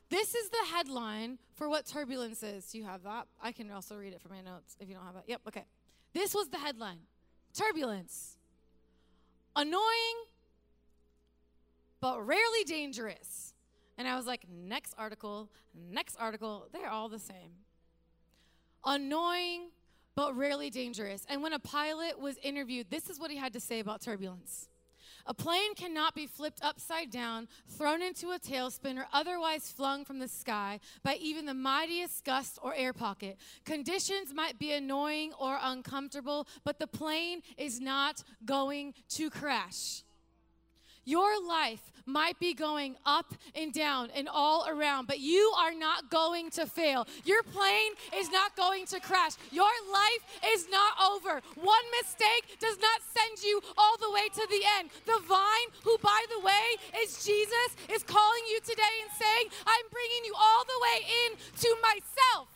This 0.09 0.35
is 0.35 0.49
the 0.49 0.65
headline 0.71 1.39
for 1.55 1.67
what 1.67 1.87
turbulence 1.87 2.43
is. 2.43 2.65
Do 2.67 2.77
you 2.77 2.83
have 2.83 3.03
that? 3.03 3.27
I 3.41 3.51
can 3.51 3.71
also 3.71 3.95
read 3.95 4.13
it 4.13 4.21
from 4.21 4.31
my 4.31 4.41
notes 4.41 4.75
if 4.79 4.87
you 4.87 4.95
don't 4.95 5.05
have 5.05 5.15
it. 5.15 5.23
Yep, 5.27 5.41
okay. 5.47 5.63
This 6.13 6.35
was 6.35 6.49
the 6.49 6.59
headline 6.59 6.99
Turbulence. 7.53 8.37
Annoying, 9.55 10.25
but 12.01 12.25
rarely 12.25 12.63
dangerous. 12.65 13.53
And 13.97 14.07
I 14.07 14.15
was 14.15 14.25
like, 14.25 14.45
next 14.51 14.95
article, 14.97 15.49
next 15.91 16.15
article, 16.19 16.67
they're 16.73 16.89
all 16.89 17.09
the 17.09 17.19
same. 17.19 17.51
Annoying, 18.83 19.69
but 20.15 20.35
rarely 20.35 20.69
dangerous. 20.69 21.25
And 21.29 21.41
when 21.41 21.53
a 21.53 21.59
pilot 21.59 22.19
was 22.19 22.37
interviewed, 22.43 22.89
this 22.89 23.09
is 23.09 23.19
what 23.19 23.31
he 23.31 23.37
had 23.37 23.53
to 23.53 23.59
say 23.59 23.79
about 23.79 24.01
turbulence. 24.01 24.69
A 25.25 25.33
plane 25.33 25.73
cannot 25.75 26.15
be 26.15 26.27
flipped 26.27 26.61
upside 26.61 27.09
down, 27.09 27.47
thrown 27.67 28.01
into 28.01 28.31
a 28.31 28.39
tailspin, 28.39 28.97
or 28.97 29.07
otherwise 29.13 29.71
flung 29.71 30.03
from 30.03 30.19
the 30.19 30.27
sky 30.27 30.79
by 31.01 31.15
even 31.15 31.45
the 31.45 31.53
mightiest 31.53 32.25
gust 32.25 32.59
or 32.61 32.73
air 32.75 32.91
pocket. 32.91 33.37
Conditions 33.63 34.33
might 34.33 34.59
be 34.59 34.73
annoying 34.73 35.31
or 35.39 35.57
uncomfortable, 35.61 36.47
but 36.65 36.77
the 36.77 36.87
plane 36.87 37.41
is 37.57 37.79
not 37.79 38.23
going 38.43 38.93
to 39.09 39.29
crash. 39.29 40.03
Your 41.05 41.45
life 41.45 41.81
might 42.05 42.39
be 42.39 42.53
going 42.53 42.95
up 43.05 43.33
and 43.55 43.73
down 43.73 44.09
and 44.15 44.27
all 44.27 44.67
around, 44.67 45.07
but 45.07 45.19
you 45.19 45.53
are 45.57 45.73
not 45.73 46.09
going 46.09 46.49
to 46.51 46.65
fail. 46.65 47.07
Your 47.25 47.43
plane 47.43 47.93
is 48.17 48.29
not 48.29 48.55
going 48.55 48.85
to 48.87 48.99
crash. 48.99 49.33
Your 49.51 49.71
life 49.91 50.23
is 50.53 50.67
not 50.69 50.93
over. 51.11 51.41
One 51.55 51.85
mistake 52.01 52.57
does 52.59 52.77
not 52.79 52.99
send 53.15 53.43
you 53.43 53.61
all 53.77 53.97
the 53.97 54.11
way 54.11 54.27
to 54.33 54.47
the 54.49 54.61
end. 54.79 54.89
The 55.05 55.19
vine, 55.27 55.69
who 55.83 55.97
by 55.99 56.23
the 56.35 56.45
way 56.45 57.01
is 57.01 57.23
Jesus, 57.23 57.69
is 57.89 58.03
calling 58.03 58.43
you 58.49 58.59
today 58.61 58.95
and 59.01 59.11
saying, 59.17 59.47
I'm 59.65 59.85
bringing 59.91 60.25
you 60.25 60.33
all 60.37 60.63
the 60.65 60.79
way 60.81 61.07
in 61.25 61.37
to 61.61 61.75
myself. 61.81 62.47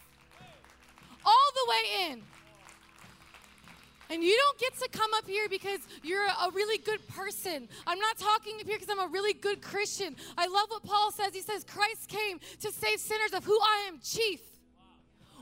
All 1.25 1.49
the 1.53 1.69
way 1.69 2.11
in. 2.11 2.36
And 4.09 4.23
you 4.23 4.37
don't 4.45 4.59
get 4.59 4.77
to 4.79 4.97
come 4.97 5.11
up 5.15 5.27
here 5.27 5.49
because 5.49 5.79
you're 6.03 6.25
a 6.25 6.49
really 6.53 6.77
good 6.77 7.05
person. 7.09 7.67
I'm 7.85 7.99
not 7.99 8.17
talking 8.17 8.55
up 8.59 8.67
here 8.67 8.77
because 8.79 8.89
I'm 8.89 9.05
a 9.05 9.11
really 9.11 9.33
good 9.33 9.61
Christian. 9.61 10.15
I 10.37 10.47
love 10.47 10.69
what 10.69 10.83
Paul 10.83 11.11
says. 11.11 11.33
He 11.33 11.41
says, 11.41 11.63
Christ 11.63 12.07
came 12.07 12.39
to 12.61 12.71
save 12.71 12.99
sinners, 12.99 13.33
of 13.33 13.43
who 13.43 13.57
I 13.59 13.85
am 13.87 13.99
chief. 14.01 14.39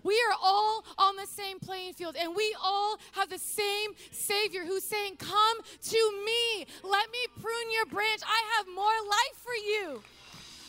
We 0.03 0.13
are 0.29 0.37
all 0.41 0.85
on 0.99 1.15
the 1.15 1.25
same 1.25 1.59
playing 1.59 1.93
field, 1.93 2.15
and 2.19 2.35
we 2.35 2.55
all 2.63 2.97
have 3.13 3.27
the 3.29 3.39
same 3.39 3.91
Savior 4.11 4.63
who's 4.63 4.83
saying, 4.83 5.17
Come 5.17 5.57
to 5.63 6.23
me. 6.23 6.67
Let 6.83 7.09
me 7.11 7.19
prune 7.41 7.71
your 7.73 7.87
branch. 7.87 8.21
I 8.23 8.57
have 8.57 8.67
more 8.67 8.85
life 8.85 9.37
for 9.43 9.55
you. 9.55 10.03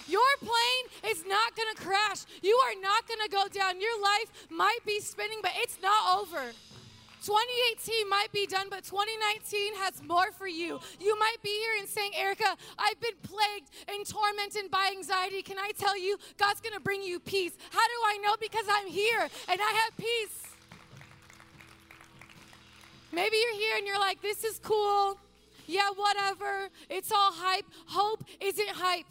Your 0.08 0.22
plane 0.38 1.10
is 1.12 1.24
not 1.26 1.54
going 1.56 1.68
to 1.74 1.82
crash. 1.82 2.24
You 2.42 2.58
are 2.64 2.80
not 2.80 3.06
going 3.08 3.20
to 3.24 3.28
go 3.28 3.46
down. 3.48 3.80
Your 3.80 4.00
life 4.00 4.46
might 4.50 4.78
be 4.86 5.00
spinning, 5.00 5.38
but 5.42 5.52
it's 5.56 5.78
not 5.82 6.18
over. 6.18 6.52
2018 7.26 8.08
might 8.08 8.30
be 8.30 8.46
done, 8.46 8.68
but 8.70 8.84
2019 8.84 9.74
has 9.82 10.00
more 10.06 10.30
for 10.30 10.46
you. 10.46 10.78
You 11.00 11.18
might 11.18 11.42
be 11.42 11.48
here 11.48 11.80
and 11.80 11.88
saying, 11.88 12.12
Erika, 12.14 12.56
I've 12.78 13.00
been 13.00 13.18
plagued 13.24 13.68
and 13.88 14.06
tormented 14.06 14.70
by 14.70 14.92
anxiety. 14.96 15.42
Can 15.42 15.58
I 15.58 15.72
tell 15.76 15.98
you, 15.98 16.18
God's 16.38 16.60
gonna 16.60 16.78
bring 16.78 17.02
you 17.02 17.18
peace? 17.18 17.50
How 17.70 17.84
do 17.84 17.98
I 18.06 18.18
know? 18.18 18.36
Because 18.40 18.66
I'm 18.70 18.86
here 18.86 19.28
and 19.48 19.60
I 19.60 19.72
have 19.82 19.96
peace. 19.96 20.54
Maybe 23.10 23.36
you're 23.36 23.58
here 23.58 23.76
and 23.78 23.86
you're 23.88 23.98
like, 23.98 24.22
this 24.22 24.44
is 24.44 24.60
cool. 24.62 25.18
Yeah, 25.66 25.90
whatever. 25.96 26.68
It's 26.88 27.10
all 27.10 27.32
hype. 27.32 27.66
Hope 27.88 28.22
isn't 28.40 28.68
hype. 28.68 29.06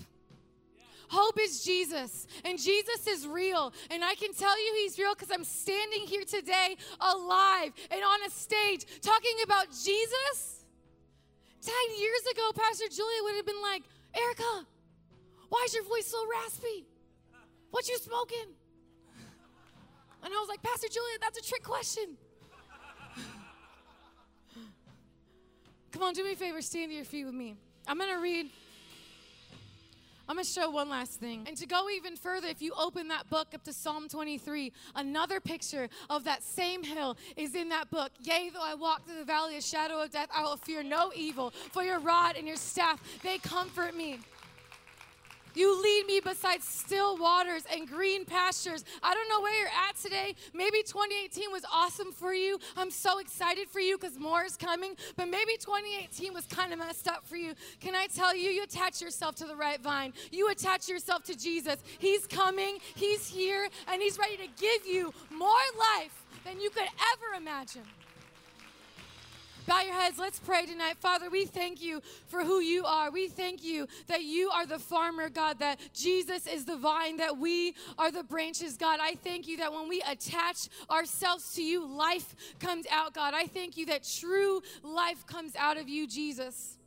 Hope 1.09 1.39
is 1.39 1.63
Jesus, 1.63 2.27
and 2.43 2.59
Jesus 2.59 3.07
is 3.07 3.27
real. 3.27 3.73
And 3.91 4.03
I 4.03 4.15
can 4.15 4.33
tell 4.33 4.57
you 4.57 4.73
he's 4.83 4.97
real 4.97 5.13
because 5.13 5.31
I'm 5.31 5.43
standing 5.43 6.03
here 6.03 6.23
today 6.23 6.75
alive 6.99 7.71
and 7.91 8.01
on 8.03 8.23
a 8.27 8.29
stage 8.29 8.85
talking 9.01 9.35
about 9.43 9.67
Jesus. 9.69 10.65
10 11.61 11.73
years 11.99 12.21
ago, 12.31 12.51
Pastor 12.55 12.85
Julia 12.95 13.23
would 13.23 13.35
have 13.35 13.45
been 13.45 13.61
like, 13.61 13.83
Erika, 14.15 14.67
why 15.49 15.63
is 15.65 15.73
your 15.73 15.83
voice 15.83 16.05
so 16.05 16.23
raspy? 16.31 16.85
What 17.71 17.87
you 17.87 17.97
smoking? 17.97 18.53
And 20.23 20.33
I 20.33 20.37
was 20.37 20.47
like, 20.47 20.61
Pastor 20.61 20.87
Julia, 20.87 21.17
that's 21.21 21.37
a 21.37 21.41
trick 21.41 21.63
question. 21.63 22.17
Come 25.91 26.03
on, 26.03 26.13
do 26.13 26.23
me 26.23 26.33
a 26.33 26.35
favor, 26.35 26.61
stand 26.61 26.91
to 26.91 26.95
your 26.95 27.05
feet 27.05 27.25
with 27.25 27.33
me. 27.33 27.55
I'm 27.87 27.97
going 27.97 28.09
to 28.09 28.19
read 28.19 28.49
I'm 30.27 30.35
going 30.35 30.45
to 30.45 30.51
show 30.51 30.69
one 30.69 30.89
last 30.89 31.19
thing. 31.19 31.43
And 31.47 31.55
to 31.57 31.67
go 31.67 31.89
even 31.89 32.15
further, 32.15 32.47
if 32.47 32.61
you 32.61 32.73
open 32.79 33.09
that 33.09 33.29
book 33.29 33.49
up 33.53 33.63
to 33.65 33.73
Psalm 33.73 34.09
23, 34.09 34.71
another 34.95 35.39
picture 35.39 35.87
of 36.09 36.23
that 36.23 36.41
same 36.43 36.83
hill 36.83 37.17
is 37.37 37.53
in 37.53 37.69
that 37.69 37.91
book. 37.91 38.11
Yea, 38.23 38.49
though 38.51 38.63
I 38.63 38.73
walk 38.73 39.05
through 39.05 39.19
the 39.19 39.25
valley 39.25 39.57
of 39.57 39.63
shadow 39.63 40.01
of 40.01 40.11
death, 40.11 40.29
I 40.35 40.41
will 40.41 40.57
fear 40.57 40.81
no 40.81 41.11
evil, 41.15 41.51
for 41.71 41.83
your 41.83 41.99
rod 41.99 42.35
and 42.37 42.47
your 42.47 42.57
staff, 42.57 43.01
they 43.21 43.37
comfort 43.37 43.95
me. 43.95 44.19
You 45.55 45.81
lead 45.81 46.05
me 46.05 46.19
beside 46.19 46.61
still 46.61 47.17
waters 47.17 47.63
and 47.73 47.87
green 47.87 48.25
pastures. 48.25 48.83
I 49.01 49.13
don't 49.13 49.29
know 49.29 49.41
where 49.41 49.57
you're 49.57 49.69
at 49.89 49.95
today. 49.95 50.35
Maybe 50.53 50.83
2018 50.83 51.51
was 51.51 51.63
awesome 51.73 52.11
for 52.11 52.33
you. 52.33 52.59
I'm 52.75 52.91
so 52.91 53.19
excited 53.19 53.69
for 53.69 53.79
you 53.79 53.97
because 53.97 54.19
more 54.19 54.43
is 54.43 54.57
coming. 54.57 54.95
But 55.15 55.29
maybe 55.29 55.53
2018 55.57 56.33
was 56.33 56.45
kind 56.45 56.73
of 56.73 56.79
messed 56.79 57.07
up 57.07 57.25
for 57.25 57.37
you. 57.37 57.53
Can 57.79 57.95
I 57.95 58.07
tell 58.07 58.35
you, 58.35 58.49
you 58.49 58.63
attach 58.63 59.01
yourself 59.01 59.35
to 59.35 59.45
the 59.45 59.55
right 59.55 59.81
vine. 59.81 60.13
You 60.31 60.49
attach 60.49 60.89
yourself 60.89 61.23
to 61.23 61.37
Jesus. 61.37 61.77
He's 61.99 62.27
coming, 62.27 62.77
He's 62.95 63.27
here, 63.27 63.69
and 63.87 64.01
He's 64.01 64.19
ready 64.19 64.37
to 64.37 64.47
give 64.59 64.85
you 64.85 65.13
more 65.31 65.49
life 65.97 66.25
than 66.43 66.59
you 66.59 66.69
could 66.69 66.83
ever 66.83 67.37
imagine. 67.37 67.83
Bow 69.67 69.81
your 69.81 69.95
heads. 69.95 70.19
Let's 70.19 70.37
pray 70.37 70.67
tonight. 70.67 70.97
Father, 70.99 71.29
we 71.29 71.45
thank 71.45 71.81
you 71.81 72.01
for 72.27 72.43
who 72.43 72.59
you 72.59 72.85
are. 72.85 73.09
We 73.09 73.27
thank 73.27 73.63
you 73.63 73.87
that 74.07 74.23
you 74.23 74.49
are 74.51 74.67
the 74.67 74.77
farmer, 74.77 75.27
God, 75.27 75.57
that 75.59 75.79
Jesus 75.93 76.45
is 76.45 76.65
the 76.65 76.77
vine, 76.77 77.17
that 77.17 77.37
we 77.37 77.73
are 77.97 78.11
the 78.11 78.23
branches, 78.23 78.77
God. 78.77 78.99
I 79.01 79.15
thank 79.15 79.47
you 79.47 79.57
that 79.57 79.73
when 79.73 79.89
we 79.89 80.03
attach 80.07 80.69
ourselves 80.89 81.53
to 81.55 81.63
you, 81.63 81.83
life 81.83 82.35
comes 82.59 82.85
out, 82.91 83.15
God. 83.15 83.33
I 83.33 83.47
thank 83.47 83.75
you 83.75 83.87
that 83.87 84.03
true 84.03 84.61
life 84.83 85.25
comes 85.25 85.55
out 85.55 85.77
of 85.77 85.89
you, 85.89 86.07
Jesus. 86.07 86.77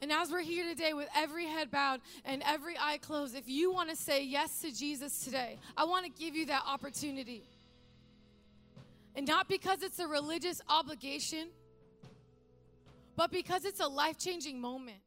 And 0.00 0.12
as 0.12 0.30
we're 0.30 0.40
here 0.40 0.64
today 0.64 0.94
with 0.94 1.08
every 1.14 1.46
head 1.46 1.72
bowed 1.72 2.00
and 2.24 2.40
every 2.46 2.76
eye 2.78 2.98
closed, 2.98 3.34
if 3.34 3.48
you 3.48 3.72
want 3.72 3.90
to 3.90 3.96
say 3.96 4.24
yes 4.24 4.60
to 4.62 4.72
Jesus 4.72 5.24
today, 5.24 5.58
I 5.76 5.84
want 5.84 6.06
to 6.06 6.10
give 6.10 6.36
you 6.36 6.46
that 6.46 6.62
opportunity. 6.66 7.49
And 9.14 9.26
not 9.26 9.48
because 9.48 9.82
it's 9.82 9.98
a 9.98 10.06
religious 10.06 10.60
obligation, 10.68 11.48
but 13.16 13.30
because 13.30 13.64
it's 13.64 13.80
a 13.80 13.88
life 13.88 14.18
changing 14.18 14.60
moment. 14.60 14.98